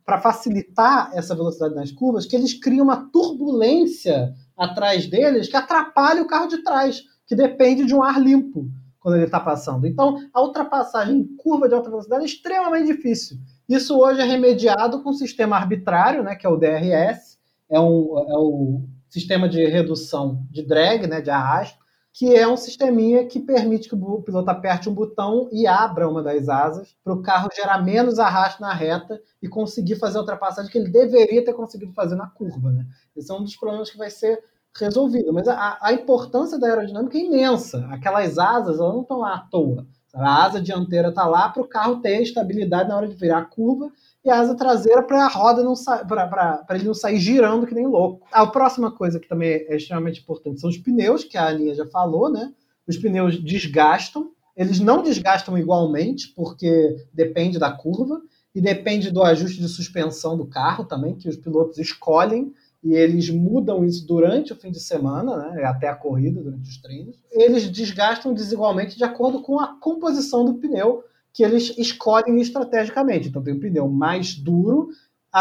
[0.05, 6.21] para facilitar essa velocidade nas curvas, que eles criam uma turbulência atrás deles que atrapalha
[6.21, 8.69] o carro de trás, que depende de um ar limpo
[9.03, 9.87] quando ele está passando.
[9.87, 13.37] Então, a ultrapassagem em curva de alta velocidade é extremamente difícil.
[13.69, 17.39] Isso hoje é remediado com um sistema arbitrário, né, que é o DRS,
[17.69, 22.57] é, um, é o sistema de redução de drag, né, de arrasto, que é um
[22.57, 27.15] sisteminha que permite que o piloto aperte um botão e abra uma das asas para
[27.15, 31.43] o carro gerar menos arrasto na reta e conseguir fazer a ultrapassagem que ele deveria
[31.43, 32.71] ter conseguido fazer na curva.
[32.71, 32.87] Né?
[33.17, 34.45] Esse é um dos problemas que vai ser
[34.79, 35.33] resolvido.
[35.33, 37.87] Mas a, a importância da aerodinâmica é imensa.
[37.91, 39.87] Aquelas asas elas não estão lá à toa.
[40.15, 43.45] A asa dianteira está lá para o carro ter estabilidade na hora de virar a
[43.45, 43.91] curva
[44.23, 45.73] e a asa traseira para a roda não
[46.07, 48.27] para ele não sair girando que nem louco.
[48.31, 51.87] A próxima coisa que também é extremamente importante são os pneus, que a Aninha já
[51.87, 52.53] falou, né?
[52.87, 58.21] Os pneus desgastam, eles não desgastam igualmente, porque depende da curva
[58.55, 62.53] e depende do ajuste de suspensão do carro também, que os pilotos escolhem
[62.83, 66.79] e eles mudam isso durante o fim de semana, né, até a corrida, durante os
[66.79, 67.17] treinos.
[67.31, 73.29] Eles desgastam desigualmente de acordo com a composição do pneu que eles escolhem estrategicamente.
[73.29, 74.91] Então tem um pneu mais duro,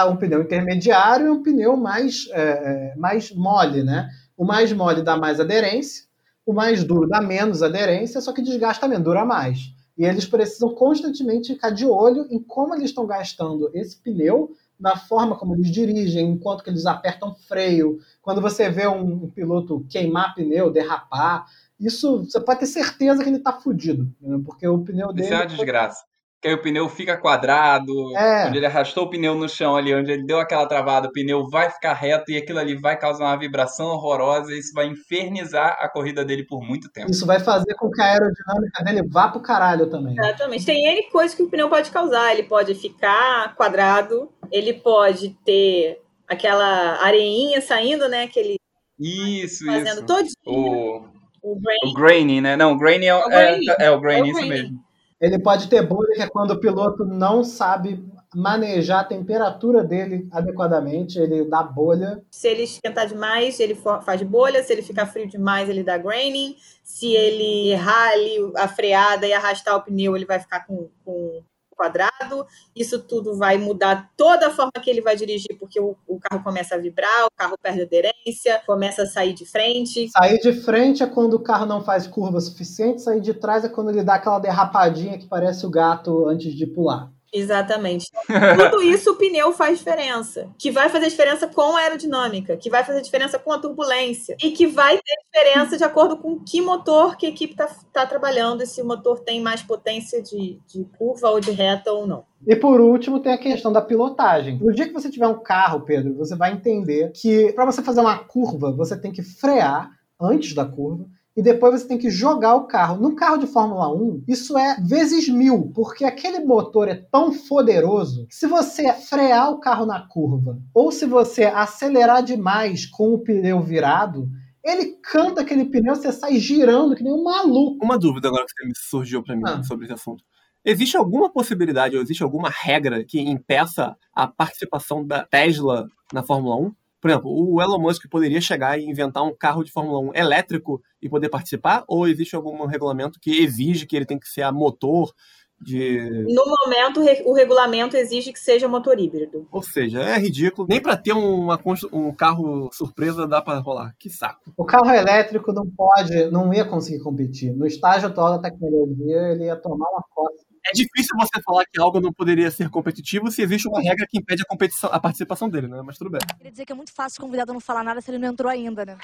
[0.09, 4.09] um pneu intermediário e um pneu mais, é, é, mais mole, né?
[4.37, 6.05] O mais mole dá mais aderência,
[6.45, 9.73] o mais duro dá menos aderência, só que desgasta menos, dura mais.
[9.97, 14.97] E eles precisam constantemente ficar de olho em como eles estão gastando esse pneu, na
[14.97, 17.99] forma como eles dirigem, enquanto que eles apertam freio.
[18.21, 21.45] Quando você vê um, um piloto queimar pneu, derrapar,
[21.79, 24.41] isso você pode ter certeza que ele tá fudido, né?
[24.43, 25.27] porque o pneu dele.
[25.27, 26.03] Isso é uma desgraça.
[26.41, 28.47] Que aí o pneu fica quadrado, é.
[28.47, 31.47] onde ele arrastou o pneu no chão ali, onde ele deu aquela travada, o pneu
[31.47, 35.77] vai ficar reto e aquilo ali vai causar uma vibração horrorosa e isso vai infernizar
[35.79, 37.11] a corrida dele por muito tempo.
[37.11, 40.15] Isso vai fazer com que a aerodinâmica dele vá pro caralho também.
[40.17, 40.65] Exatamente.
[40.65, 42.31] Tem N coisas que o pneu pode causar.
[42.31, 48.23] Ele pode ficar quadrado, ele pode ter aquela areinha saindo, né?
[48.23, 48.55] Aquele.
[48.99, 50.05] Isso, fazendo isso.
[50.05, 50.33] todinho.
[50.45, 51.77] O o grain.
[51.83, 52.55] O grainy, né?
[52.55, 54.79] Não, o grainy é o, é, é, é o grainy, é isso mesmo.
[55.21, 58.03] Ele pode ter bolha, que é quando o piloto não sabe
[58.33, 62.23] manejar a temperatura dele adequadamente, ele dá bolha.
[62.31, 64.63] Se ele esquentar demais, ele faz bolha.
[64.63, 66.55] Se ele ficar frio demais, ele dá graining.
[66.83, 71.43] Se ele errar ali a freada e arrastar o pneu, ele vai ficar com, com
[71.81, 76.19] quadrado, isso tudo vai mudar toda a forma que ele vai dirigir, porque o, o,
[76.19, 80.09] carro começa a vibrar, o carro perde aderência, começa a sair de frente.
[80.09, 83.69] Sair de frente é quando o carro não faz curva suficiente, sair de trás é
[83.69, 87.11] quando ele dá aquela derrapadinha que parece o gato antes de pular.
[87.33, 88.07] Exatamente.
[88.57, 90.49] Tudo isso o pneu faz diferença.
[90.57, 94.35] Que vai fazer diferença com a aerodinâmica, que vai fazer diferença com a turbulência.
[94.43, 98.05] E que vai ter diferença de acordo com que motor que a equipe está tá
[98.05, 102.05] trabalhando, e se o motor tem mais potência de, de curva ou de reta ou
[102.05, 102.25] não.
[102.45, 104.57] E por último, tem a questão da pilotagem.
[104.59, 108.01] No dia que você tiver um carro, Pedro, você vai entender que para você fazer
[108.01, 112.55] uma curva, você tem que frear antes da curva e depois você tem que jogar
[112.55, 113.01] o carro.
[113.01, 118.27] No carro de Fórmula 1, isso é vezes mil, porque aquele motor é tão poderoso
[118.27, 123.19] que se você frear o carro na curva ou se você acelerar demais com o
[123.19, 124.29] pneu virado,
[124.63, 127.83] ele canta aquele pneu, você sai girando que nem um maluco.
[127.83, 129.63] Uma dúvida agora que me surgiu para mim ah.
[129.63, 130.23] sobre esse assunto.
[130.63, 136.55] Existe alguma possibilidade ou existe alguma regra que impeça a participação da Tesla na Fórmula
[136.57, 136.71] 1?
[137.01, 140.81] Por exemplo, o Elon Musk poderia chegar e inventar um carro de Fórmula 1 elétrico
[141.01, 141.83] e poder participar?
[141.87, 145.11] Ou existe algum regulamento que exige que ele tem que ser a motor
[145.59, 145.99] de...
[146.27, 149.47] No momento, o regulamento exige que seja motor híbrido.
[149.51, 150.67] Ou seja, é ridículo.
[150.69, 151.59] Nem para ter uma,
[151.91, 153.95] um carro surpresa dá para rolar.
[153.97, 154.53] Que saco.
[154.55, 157.51] O carro elétrico não pode, não ia conseguir competir.
[157.53, 161.79] No estágio atual da tecnologia, ele ia tomar uma costa é difícil você falar que
[161.79, 165.49] algo não poderia ser competitivo se existe uma regra que impede a, competição, a participação
[165.49, 165.81] dele, né?
[165.83, 166.21] Mas tudo bem.
[166.37, 168.49] Queria dizer que é muito fácil o convidado não falar nada se ele não entrou
[168.49, 168.97] ainda, né?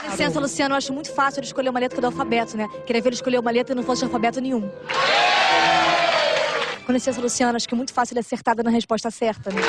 [0.00, 2.66] Com licença, Luciano, eu acho muito fácil ele escolher uma letra do alfabeto, né?
[2.86, 4.68] Queria ver ele escolher uma letra e não fosse de alfabeto nenhum.
[6.84, 9.62] Com licença, Luciano, acho que é muito fácil ele acertar na resposta certa, né?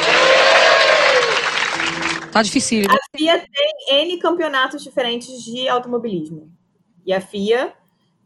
[2.32, 2.86] Tá difícil.
[2.90, 6.52] A FIA tem N campeonatos diferentes de automobilismo.
[7.06, 7.74] E a FIA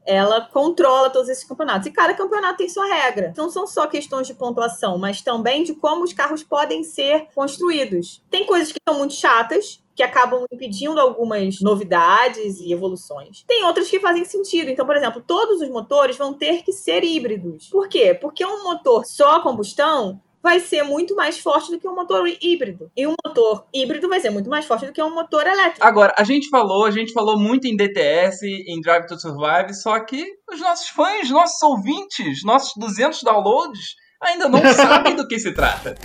[0.08, 1.86] ela controla todos esses campeonatos.
[1.86, 3.34] E cada campeonato tem sua regra.
[3.36, 8.24] Não são só questões de pontuação, mas também de como os carros podem ser construídos.
[8.32, 13.43] Tem coisas que são muito chatas, que acabam impedindo algumas novidades e evoluções.
[13.48, 14.70] Tem outras que fazem sentido.
[14.70, 17.67] Então, por exemplo, todos os motores vão ter que ser híbridos.
[17.67, 18.13] Por quê?
[18.13, 22.90] Porque um motor só combustão vai ser muito mais forte do que um motor híbrido.
[22.96, 25.86] E um motor híbrido vai ser muito mais forte do que um motor elétrico.
[25.86, 30.00] Agora, a gente falou, a gente falou muito em DTS, em Drive to Survive, só
[30.00, 35.54] que os nossos fãs, nossos ouvintes, nossos 200 downloads ainda não sabem do que se
[35.54, 35.96] trata.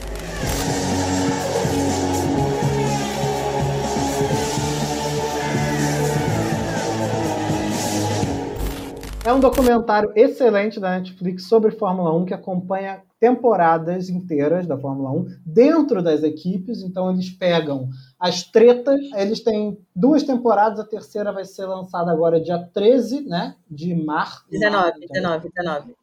[9.25, 15.13] É um documentário excelente da Netflix sobre Fórmula 1 que acompanha temporadas inteiras da Fórmula
[15.13, 16.83] 1 dentro das equipes.
[16.83, 22.41] Então eles pegam as tretas, eles têm duas temporadas, a terceira vai ser lançada agora
[22.41, 24.45] dia 13, né, de março.
[24.51, 25.95] 19, 19, 19.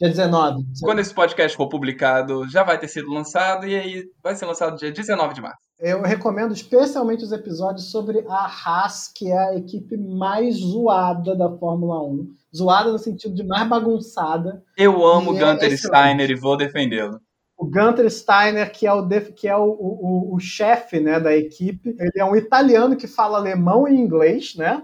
[0.00, 0.64] Dia 19.
[0.82, 4.76] Quando esse podcast for publicado, já vai ter sido lançado e aí vai ser lançado
[4.76, 5.58] dia 19 de março.
[5.78, 11.50] Eu recomendo especialmente os episódios sobre a Haas, que é a equipe mais zoada da
[11.58, 12.26] Fórmula 1.
[12.56, 14.62] Zoada no sentido de mais bagunçada.
[14.76, 15.78] Eu amo é Gunter excelente.
[15.78, 17.20] Steiner e vou defendê-lo.
[17.56, 21.34] O Gunter Steiner, que é o, def- que é o, o, o- chefe né, da
[21.36, 24.82] equipe, ele é um italiano que fala alemão e inglês, né?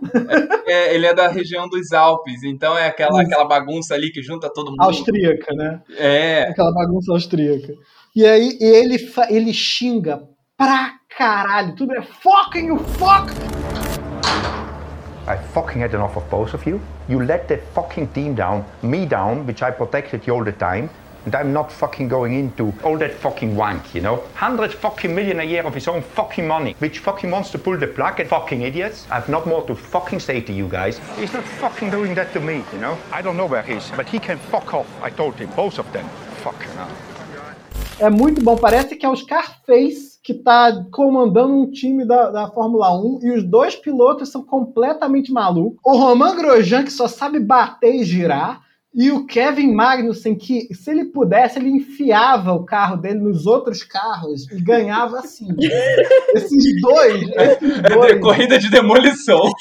[0.66, 4.48] É, ele é da região dos Alpes, então é aquela, aquela bagunça ali que junta
[4.48, 4.80] todo mundo.
[4.82, 5.82] Austríaca, né?
[5.98, 7.74] É, Aquela bagunça austríaca.
[8.14, 8.96] E aí e ele,
[9.28, 10.22] ele xinga
[10.56, 11.74] pra caralho.
[11.74, 13.32] Tudo é fucking you fuck!
[15.26, 16.80] I fucking had enough of both of you.
[17.08, 20.88] You let the fucking team down, me down, which I protected you all the time.
[21.24, 24.16] And I'm not fucking going into all that fucking wank, you know?
[24.16, 27.76] 100 fucking million a year of his own fucking money, which fucking wants to pull
[27.76, 29.06] the plug and fucking idiots.
[29.10, 30.98] I've not more to fucking say to you guys.
[31.18, 32.96] He's not fucking doing that to me, you know?
[33.12, 34.86] I don't know where he is, but he can fuck off.
[35.02, 36.06] I told him, both of them.
[36.42, 36.88] Fucking hell.
[38.00, 38.56] É muito bom.
[38.56, 43.30] Parece que é o Scarface que tá comandando um time da, da Fórmula 1 e
[43.32, 45.78] os dois pilotos são completamente malucos.
[45.84, 48.62] O Romain Grosjean, que só sabe bater e girar.
[48.92, 53.84] E o Kevin Magnussen, que se ele pudesse, ele enfiava o carro dele nos outros
[53.84, 55.46] carros e ganhava assim.
[56.34, 58.14] esses dois, esses é dois.
[58.14, 59.40] de- corrida de demolição.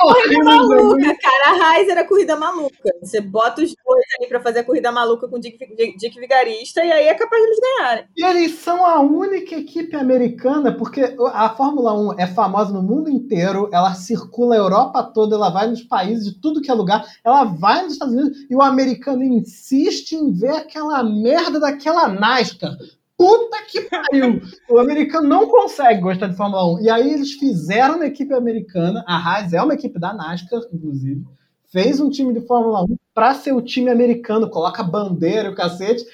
[0.00, 1.46] Corrida maluca, cara.
[1.46, 2.76] A Raiz era corrida maluca.
[3.02, 6.20] Você bota os dois ali pra fazer a corrida maluca com o Dick, Dick, Dick
[6.20, 8.04] Vigarista e aí é capaz de eles ganharem.
[8.16, 13.08] E eles são a única equipe americana, porque a Fórmula 1 é famosa no mundo
[13.08, 17.04] inteiro, ela circula a Europa toda, ela vai nos países de tudo que é lugar,
[17.24, 22.76] ela vai nos Estados Unidos e o americano insiste em ver aquela merda daquela NASCAR.
[23.16, 24.42] Puta que pariu!
[24.68, 26.82] O americano não consegue gostar de Fórmula 1.
[26.82, 31.24] E aí eles fizeram uma equipe americana, a Haas é uma equipe da NASCAR, inclusive,
[31.72, 35.54] fez um time de Fórmula 1 para ser o time americano, coloca bandeira e o
[35.54, 36.04] cacete.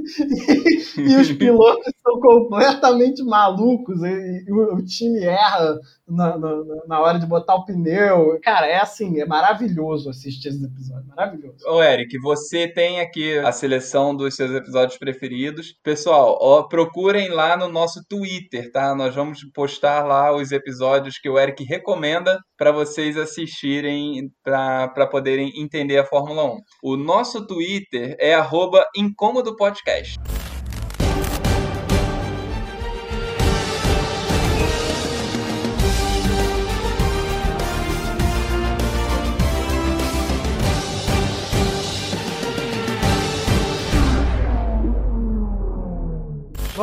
[0.96, 7.00] e os pilotos são completamente malucos e, e o, o time erra na, na, na
[7.00, 8.38] hora de botar o pneu.
[8.42, 11.56] Cara, é assim, é maravilhoso assistir esses episódios, maravilhoso.
[11.66, 15.76] Ô, Eric, você tem aqui a seleção dos seus episódios preferidos.
[15.82, 18.94] Pessoal, ó, procurem lá no nosso Twitter, tá?
[18.94, 25.52] Nós vamos postar lá os episódios que o Eric recomenda para vocês assistirem, para poderem
[25.56, 26.58] entender a Fórmula 1.
[26.82, 30.18] O nosso Twitter é arroba Incômodo Podcast.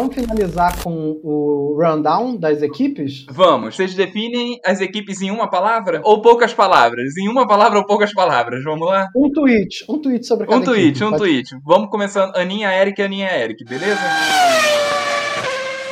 [0.07, 3.25] Vamos finalizar com o rundown das equipes?
[3.29, 7.17] Vamos, vocês definem as equipes em uma palavra ou poucas palavras?
[7.17, 8.63] Em uma palavra ou poucas palavras?
[8.63, 9.09] Vamos lá?
[9.13, 11.03] Um tweet, um tweet sobre cada Um tweet, equipe.
[11.03, 11.49] um Pode- tweet.
[11.65, 12.33] Vamos começando.
[12.37, 13.99] Aninha Eric, Aninha Eric, beleza?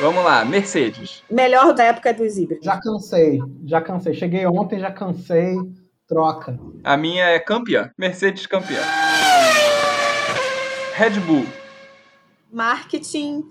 [0.00, 1.22] Vamos lá, Mercedes.
[1.30, 2.64] Melhor da época dos híbridos.
[2.64, 4.14] Já cansei, já cansei.
[4.14, 5.56] Cheguei ontem, já cansei.
[6.08, 6.58] Troca.
[6.82, 7.90] A minha é campeã.
[7.98, 8.80] Mercedes campeã.
[10.94, 11.44] Red Bull.
[12.50, 13.44] Marketing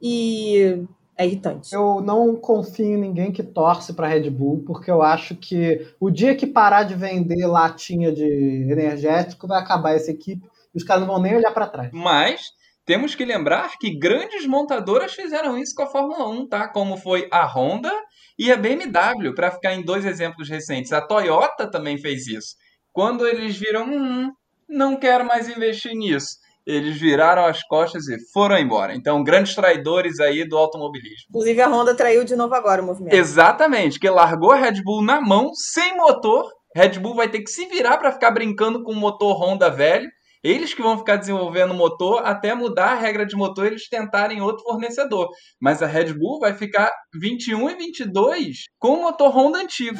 [0.00, 0.86] e
[1.16, 1.74] é irritante.
[1.74, 6.10] Eu não confio em ninguém que torce para Red Bull, porque eu acho que o
[6.10, 11.02] dia que parar de vender latinha de energético vai acabar essa equipe e os caras
[11.02, 11.90] não vão nem olhar para trás.
[11.92, 12.52] Mas
[12.86, 16.68] temos que lembrar que grandes montadoras fizeram isso com a Fórmula 1, tá?
[16.68, 17.92] Como foi a Honda
[18.38, 20.92] e a BMW, para ficar em dois exemplos recentes.
[20.92, 22.56] A Toyota também fez isso.
[22.92, 24.32] Quando eles viram, hum,
[24.66, 26.38] não quero mais investir nisso.
[26.66, 28.94] Eles viraram as costas e foram embora.
[28.94, 31.26] Então, grandes traidores aí do automobilismo.
[31.30, 33.14] Inclusive a Honda traiu de novo agora o movimento.
[33.14, 36.50] Exatamente, que largou a Red Bull na mão, sem motor.
[36.76, 40.08] Red Bull vai ter que se virar para ficar brincando com o motor Honda velho.
[40.42, 44.40] Eles que vão ficar desenvolvendo o motor até mudar a regra de motor eles tentarem
[44.40, 45.28] outro fornecedor.
[45.60, 49.98] Mas a Red Bull vai ficar 21 e 22 com o motor Honda antigo.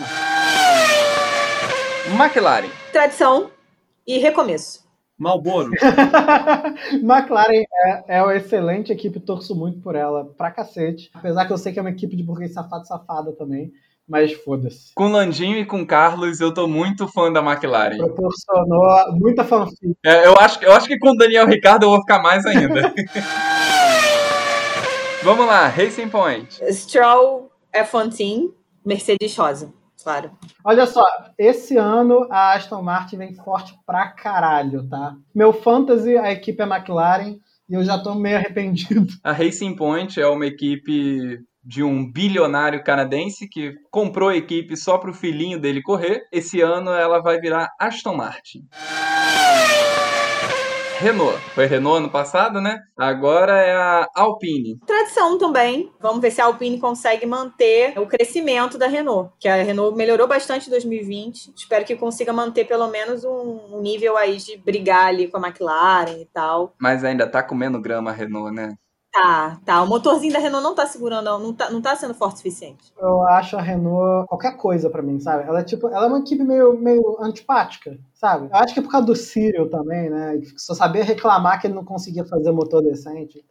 [2.15, 2.71] McLaren.
[2.91, 3.51] Tradição
[4.07, 4.90] e recomeço.
[5.21, 5.71] Malboro.
[6.97, 11.11] McLaren é, é uma excelente equipe, torço muito por ela, pra cacete.
[11.13, 13.71] Apesar que eu sei que é uma equipe de burguês safado safada também,
[14.09, 14.95] mas foda-se.
[14.95, 17.99] Com Landinho e com Carlos, eu tô muito fã da McLaren.
[17.99, 19.95] Proporcionou muita fanfic.
[20.03, 22.91] É, eu, acho, eu acho que com o Daniel Ricardo eu vou ficar mais ainda.
[25.23, 26.65] Vamos lá, Racing Point.
[26.73, 29.71] Stroll F1 Team, Mercedes Rosa.
[30.03, 30.31] Claro.
[30.65, 31.05] Olha só,
[31.39, 35.15] esse ano a Aston Martin vem forte pra caralho, tá?
[35.35, 37.39] Meu fantasy, a equipe é McLaren
[37.69, 39.07] e eu já tô meio arrependido.
[39.23, 44.99] A Racing Point é uma equipe de um bilionário canadense que comprou a equipe só
[44.99, 46.23] para o filhinho dele correr.
[46.33, 48.67] Esse ano ela vai virar Aston Martin.
[51.01, 51.39] Renault.
[51.55, 52.79] Foi Renault ano passado, né?
[52.95, 54.79] Agora é a Alpine.
[54.87, 55.91] Tradição também.
[55.99, 59.33] Vamos ver se a Alpine consegue manter o crescimento da Renault.
[59.41, 61.55] Que a Renault melhorou bastante em 2020.
[61.57, 66.21] Espero que consiga manter pelo menos um nível aí de brigar ali com a McLaren
[66.21, 66.75] e tal.
[66.79, 68.75] Mas ainda tá comendo grama a Renault, né?
[69.13, 69.83] Tá, tá.
[69.83, 72.93] O motorzinho da Renault não tá segurando, não tá, não tá sendo forte o suficiente.
[72.97, 75.49] Eu acho a Renault qualquer coisa pra mim, sabe?
[75.49, 78.47] Ela é tipo, ela é uma equipe meio, meio antipática, sabe?
[78.47, 80.41] Eu acho que é por causa do Cyril também, né?
[80.57, 83.45] Só sabia reclamar que ele não conseguia fazer motor decente.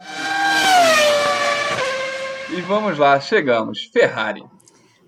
[2.52, 3.90] E vamos lá, chegamos.
[3.92, 4.44] Ferrari.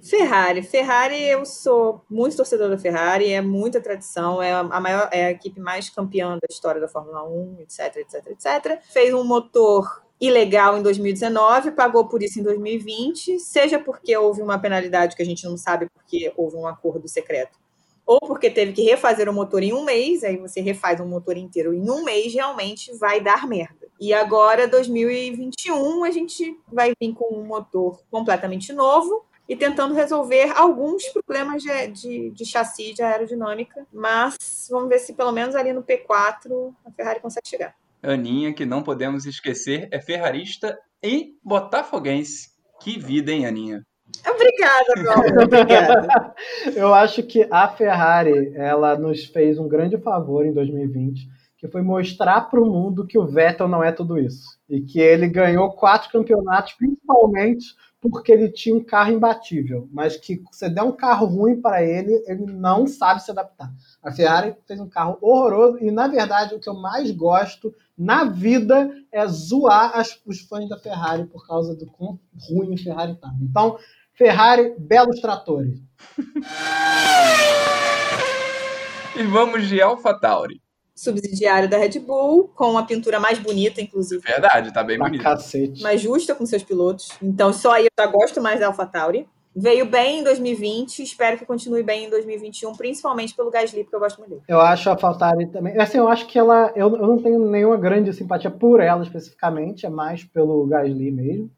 [0.01, 0.63] Ferrari.
[0.63, 5.31] Ferrari, eu sou muito torcedor da Ferrari, é muita tradição, é a maior, é a
[5.31, 8.81] equipe mais campeã da história da Fórmula 1, etc, etc, etc.
[8.91, 14.59] Fez um motor ilegal em 2019, pagou por isso em 2020, seja porque houve uma
[14.59, 17.57] penalidade que a gente não sabe porque houve um acordo secreto,
[18.05, 21.35] ou porque teve que refazer o motor em um mês, aí você refaz um motor
[21.35, 23.87] inteiro em um mês, realmente vai dar merda.
[23.99, 30.53] E agora, 2021, a gente vai vir com um motor completamente novo, e tentando resolver
[30.55, 35.73] alguns problemas de, de, de chassi, de aerodinâmica, mas vamos ver se pelo menos ali
[35.73, 37.75] no P4 a Ferrari consegue chegar.
[38.03, 42.49] Aninha, que não podemos esquecer, é ferrarista e botafoguense.
[42.81, 43.83] Que vida, hein, Aninha?
[44.27, 45.43] Obrigada, Paulo.
[45.45, 46.35] Obrigada.
[46.75, 51.27] Eu acho que a Ferrari, ela nos fez um grande favor em 2020,
[51.57, 54.59] que foi mostrar para o mundo que o Vettel não é tudo isso.
[54.69, 57.65] E que ele ganhou quatro campeonatos, principalmente
[58.09, 62.23] porque ele tinha um carro imbatível, mas que você der um carro ruim para ele,
[62.25, 63.71] ele não sabe se adaptar.
[64.01, 68.23] A Ferrari fez um carro horroroso e, na verdade, o que eu mais gosto na
[68.23, 73.13] vida é zoar as, os fãs da Ferrari por causa do quão ruim a Ferrari
[73.15, 73.31] tá.
[73.39, 73.77] Então,
[74.13, 75.79] Ferrari, belos tratores.
[79.15, 80.59] e vamos de AlphaTauri
[81.01, 84.21] subsidiário da Red Bull, com uma pintura mais bonita, inclusive.
[84.21, 85.23] Verdade, tá bem bonita.
[85.23, 85.81] Cacete.
[85.81, 87.09] Mais justa com seus pilotos.
[87.19, 89.27] Então, só aí eu já gosto mais da AlphaTauri.
[89.53, 93.99] Veio bem em 2020, espero que continue bem em 2021, principalmente pelo Gasly, porque eu
[93.99, 94.43] gosto muito dele.
[94.47, 95.77] Eu acho a AlphaTauri também.
[95.77, 96.71] Assim, eu acho que ela.
[96.75, 101.49] Eu, eu não tenho nenhuma grande simpatia por ela especificamente, é mais pelo Gasly mesmo.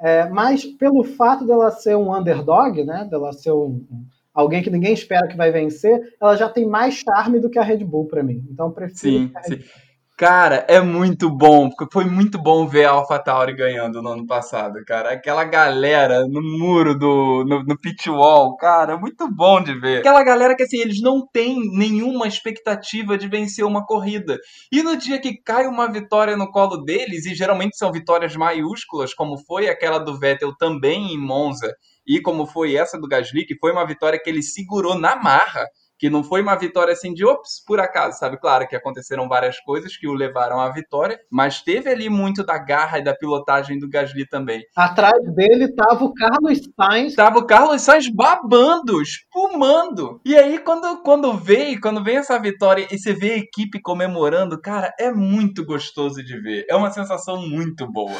[0.00, 3.06] É, mas pelo fato dela ser um underdog, né?
[3.10, 3.84] Dela ser um,
[4.34, 7.62] alguém que ninguém espera que vai vencer, ela já tem mais charme do que a
[7.62, 8.44] Red Bull para mim.
[8.50, 8.98] Então eu prefiro.
[8.98, 9.60] Sim, sim.
[10.16, 14.78] Cara, é muito bom, porque foi muito bom ver a AlphaTauri ganhando no ano passado,
[14.86, 15.10] cara.
[15.10, 19.98] Aquela galera no muro do no, no pit wall, cara, é muito bom de ver.
[19.98, 24.38] Aquela galera que assim, eles não têm nenhuma expectativa de vencer uma corrida.
[24.70, 29.12] E no dia que cai uma vitória no colo deles, e geralmente são vitórias maiúsculas,
[29.12, 31.74] como foi aquela do Vettel também em Monza,
[32.06, 35.66] e como foi essa do Gasly, que foi uma vitória que ele segurou na marra,
[35.98, 38.38] que não foi uma vitória assim de ops, por acaso, sabe?
[38.38, 42.58] Claro que aconteceram várias coisas que o levaram à vitória, mas teve ali muito da
[42.58, 44.62] garra e da pilotagem do Gasly também.
[44.76, 47.14] Atrás dele tava o Carlos Sainz.
[47.14, 50.20] Tava o Carlos Sainz babando, espumando.
[50.24, 54.60] E aí, quando, quando vem, quando vem essa vitória e você vê a equipe comemorando,
[54.60, 56.66] cara, é muito gostoso de ver.
[56.68, 58.18] É uma sensação muito boa.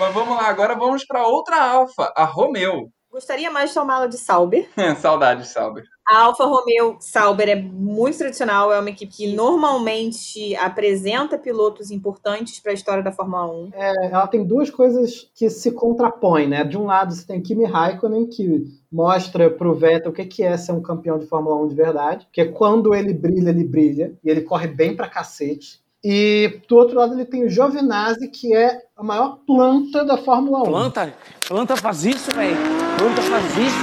[0.00, 2.90] Mas vamos lá, agora vamos para outra Alfa, a Romeo.
[3.12, 4.66] Gostaria mais de tomá-la de Sauber.
[4.98, 5.84] Saudade de Sauber.
[6.08, 12.58] A Alfa Romeo Sauber é muito tradicional, é uma equipe que normalmente apresenta pilotos importantes
[12.58, 13.70] para a história da Fórmula 1.
[13.74, 16.64] É, ela tem duas coisas que se contrapõem, né?
[16.64, 20.56] De um lado, você tem Kimi Raikkonen, que mostra para o Vettel o que é
[20.56, 24.18] ser um campeão de Fórmula 1 de verdade, que é quando ele brilha, ele brilha,
[24.24, 25.78] e ele corre bem pra cacete.
[26.02, 30.60] E do outro lado ele tem o Giovinazzi, que é a maior planta da Fórmula
[30.60, 30.62] 1.
[30.64, 31.14] Planta?
[31.46, 32.56] Planta faz isso, velho.
[32.96, 33.76] Planta faz isso.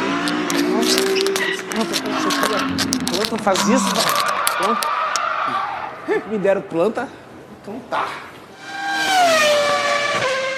[1.69, 1.95] Planta,
[3.11, 4.07] planta faz isso, velho.
[4.57, 4.97] Planta.
[6.27, 7.07] Me deram planta,
[7.61, 8.07] então tá.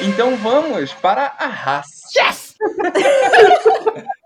[0.01, 1.87] Então vamos para a Haas.
[2.15, 2.55] Yes!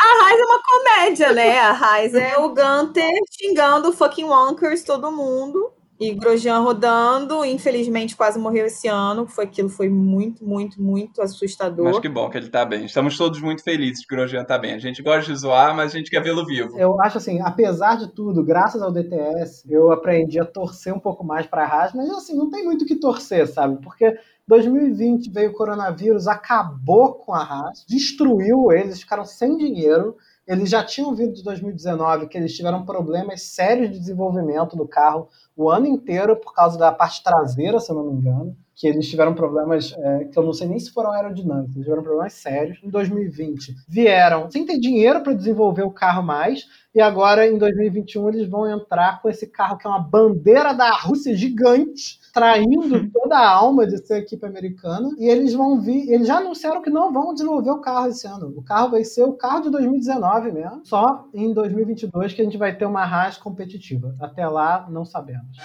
[0.00, 1.58] A Raiz é uma comédia, né?
[1.58, 5.72] A Raiz é o Gunter xingando o fucking Wonkers, todo mundo.
[6.00, 9.26] E Grosjean rodando, infelizmente quase morreu esse ano.
[9.26, 11.86] Foi aquilo foi muito, muito, muito assustador.
[11.86, 12.84] Mas que bom que ele tá bem.
[12.84, 14.74] Estamos todos muito felizes que Grosjean tá bem.
[14.74, 16.78] A gente gosta de zoar, mas a gente quer vê-lo vivo.
[16.78, 21.24] Eu acho assim, apesar de tudo, graças ao DTS, eu aprendi a torcer um pouco
[21.24, 23.82] mais para a Haas, mas assim, não tem muito o que torcer, sabe?
[23.82, 30.16] Porque 2020 veio o coronavírus, acabou com a Haas, destruiu eles, ficaram sem dinheiro.
[30.46, 35.28] Eles já tinham vindo de 2019 que eles tiveram problemas sérios de desenvolvimento do carro
[35.58, 38.56] o ano inteiro por causa da parte traseira, se eu não me engano.
[38.76, 42.04] Que eles tiveram problemas é, que eu não sei nem se foram aerodinâmicos, eles tiveram
[42.04, 42.78] problemas sérios.
[42.80, 48.28] Em 2020 vieram sem ter dinheiro para desenvolver o carro mais, e agora em 2021
[48.28, 53.36] eles vão entrar com esse carro que é uma bandeira da Rússia gigante, traindo toda
[53.36, 55.10] a alma de ser equipe americana.
[55.18, 58.52] E eles vão vir, eles já anunciaram que não vão desenvolver o carro esse ano.
[58.56, 60.80] O carro vai ser o carro de 2019 mesmo.
[60.84, 64.14] Só em 2022 que a gente vai ter uma Haas competitiva.
[64.20, 65.58] Até lá, não sabemos.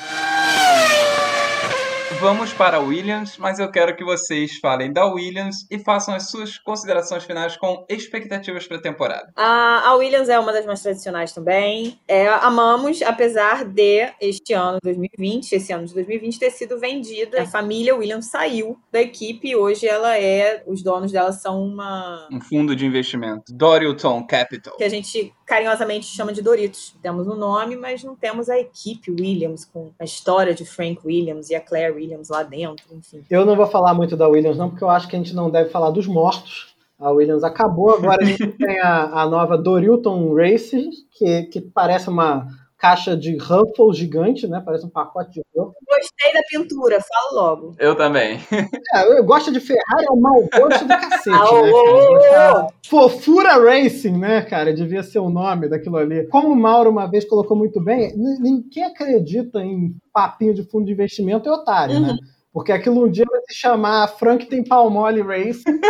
[2.19, 6.29] Vamos para a Williams, mas eu quero que vocês falem da Williams e façam as
[6.29, 9.31] suas considerações finais com expectativas para a temporada.
[9.35, 11.99] A, a Williams é uma das mais tradicionais também.
[12.07, 17.41] É, amamos, apesar de este ano 2020, esse ano de 2020, ter sido vendida.
[17.41, 20.63] A família Williams saiu da equipe e hoje ela é.
[20.65, 22.27] Os donos dela são uma.
[22.31, 23.53] Um fundo de investimento.
[23.53, 24.77] Dorilton Capital.
[24.77, 26.95] Que a gente carinhosamente chama de Doritos.
[27.01, 30.99] Temos o um nome, mas não temos a equipe Williams, com a história de Frank
[31.05, 33.23] Williams e a Claire Williams lá dentro, enfim.
[33.29, 35.49] Eu não vou falar muito da Williams, não, porque eu acho que a gente não
[35.49, 36.73] deve falar dos mortos.
[36.99, 42.09] A Williams acabou, agora a gente tem a, a nova Dorilton Racing, que, que parece
[42.09, 42.47] uma
[42.83, 44.61] caixa de Ruffles gigante, né?
[44.63, 45.77] Parece um pacote de Ruffles.
[45.87, 47.75] Gostei da pintura, falo logo.
[47.79, 48.39] Eu também.
[48.93, 52.67] É, eu gosto de Ferrari, é um mau gosto do cacete, né?
[52.85, 54.71] Fofura Racing, né, cara?
[54.71, 56.27] Devia ser o nome daquilo ali.
[56.27, 60.91] Como o Mauro uma vez colocou muito bem, ninguém acredita em papinho de fundo de
[60.91, 62.09] investimento é otário, né?
[62.09, 62.13] uhum.
[62.13, 62.32] né?
[62.53, 65.81] Porque aquilo um dia vai se chamar Frank tem Palmole Racing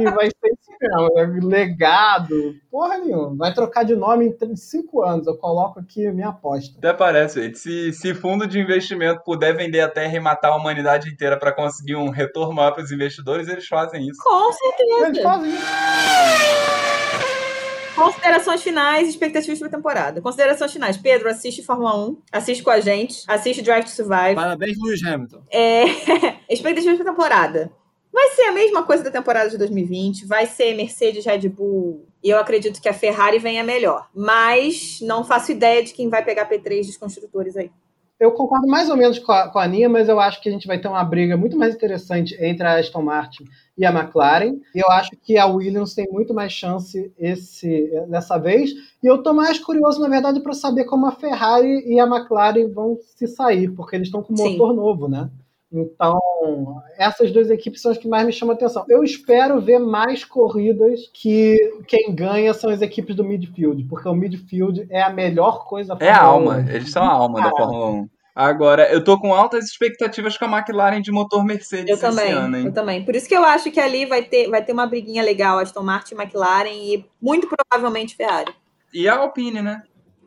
[0.00, 3.36] e vai ser isso mesmo, legado, porra nenhuma.
[3.36, 6.78] Vai trocar de nome em cinco anos, eu coloco aqui a minha aposta.
[6.78, 7.58] Até parece, gente.
[7.58, 11.52] Se, se fundo de investimento puder vender a terra e matar a humanidade inteira para
[11.52, 14.18] conseguir um retorno maior para os investidores, eles fazem isso.
[14.22, 15.06] Com certeza.
[15.08, 16.95] Eles fazem isso.
[17.96, 20.20] Considerações finais e expectativas para a temporada.
[20.20, 20.98] Considerações finais.
[20.98, 24.34] Pedro, assiste Fórmula 1, assiste com a gente, assiste Drive to Survive.
[24.34, 25.42] Parabéns, Lewis Hamilton.
[25.50, 25.84] É...
[26.52, 27.72] expectativas para a temporada.
[28.12, 32.30] Vai ser a mesma coisa da temporada de 2020, vai ser Mercedes, Red Bull, e
[32.30, 34.08] eu acredito que a Ferrari venha melhor.
[34.14, 37.70] Mas não faço ideia de quem vai pegar P3 dos construtores aí.
[38.18, 40.52] Eu concordo mais ou menos com a, com a Aninha, mas eu acho que a
[40.52, 43.44] gente vai ter uma briga muito mais interessante entre a Aston Martin
[43.76, 44.58] e a McLaren.
[44.74, 48.70] E eu acho que a Williams tem muito mais chance esse, dessa vez.
[49.02, 52.72] E eu estou mais curioso, na verdade, para saber como a Ferrari e a McLaren
[52.72, 54.76] vão se sair, porque eles estão com motor Sim.
[54.76, 55.28] novo, né?
[55.72, 56.20] Então,
[56.96, 58.84] essas duas equipes são as que mais me chamam a atenção.
[58.88, 61.58] Eu espero ver mais corridas que
[61.88, 66.10] quem ganha são as equipes do midfield, porque o midfield é a melhor coisa É
[66.10, 68.08] a alma, eles são a alma da Fórmula 1.
[68.34, 72.56] Agora, eu tô com altas expectativas com a McLaren de motor Mercedes eu também, ano,
[72.58, 72.66] hein?
[72.66, 73.02] Eu também.
[73.02, 75.82] Por isso que eu acho que ali vai ter, vai ter uma briguinha legal, Aston
[75.82, 78.52] Martin, McLaren e muito provavelmente Ferrari.
[78.92, 79.82] E a Alpine, né?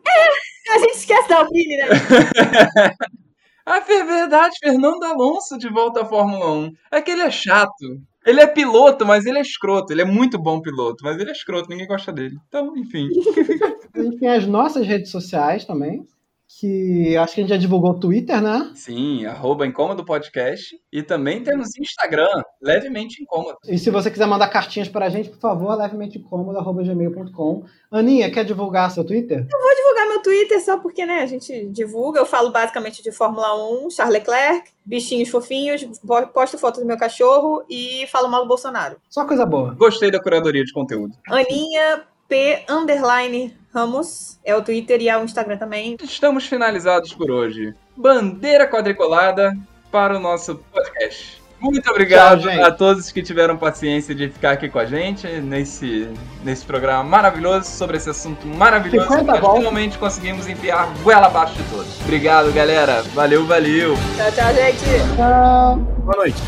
[0.08, 1.86] É, a gente esquece da Alpine, né?
[3.70, 6.72] É verdade, Fernando Alonso de volta à Fórmula 1.
[6.92, 8.02] É que ele é chato.
[8.26, 9.94] Ele é piloto, mas ele é escroto.
[9.94, 12.36] Ele é muito bom piloto, mas ele é escroto, ninguém gosta dele.
[12.48, 13.08] Então, enfim.
[14.20, 16.06] Tem as nossas redes sociais também
[16.58, 18.72] que acho que a gente já divulgou o Twitter, né?
[18.74, 20.76] Sim, arroba Incômodo Podcast.
[20.92, 23.60] E também temos Instagram, Levemente Incômodo.
[23.68, 27.64] E se você quiser mandar cartinhas para a gente, por favor, levementeincômodo.gmail.com.
[27.92, 29.46] Aninha, quer divulgar seu Twitter?
[29.50, 32.20] Eu vou divulgar meu Twitter só porque, né, a gente divulga.
[32.20, 35.86] Eu falo basicamente de Fórmula 1, Charles Leclerc, bichinhos fofinhos,
[36.34, 38.98] posto foto do meu cachorro e falo mal do Bolsonaro.
[39.08, 39.76] Só coisa boa.
[39.76, 41.16] Gostei da curadoria de conteúdo.
[41.28, 45.98] Aninha P underline Ramos é o Twitter e é o Instagram também.
[46.02, 47.74] Estamos finalizados por hoje.
[47.98, 49.58] Bandeira quadriculada
[49.92, 51.40] para o nosso podcast.
[51.60, 56.08] Muito obrigado Tchau, a todos que tiveram paciência de ficar aqui com a gente nesse,
[56.42, 61.64] nesse programa maravilhoso sobre esse assunto maravilhoso que nós finalmente conseguimos enfiar goela abaixo de
[61.64, 62.00] todos.
[62.02, 63.02] Obrigado, galera.
[63.14, 63.96] Valeu, valeu.
[64.16, 64.86] Tchau, tchau, gente.
[65.18, 65.76] Tchau.
[66.06, 66.42] Boa noite.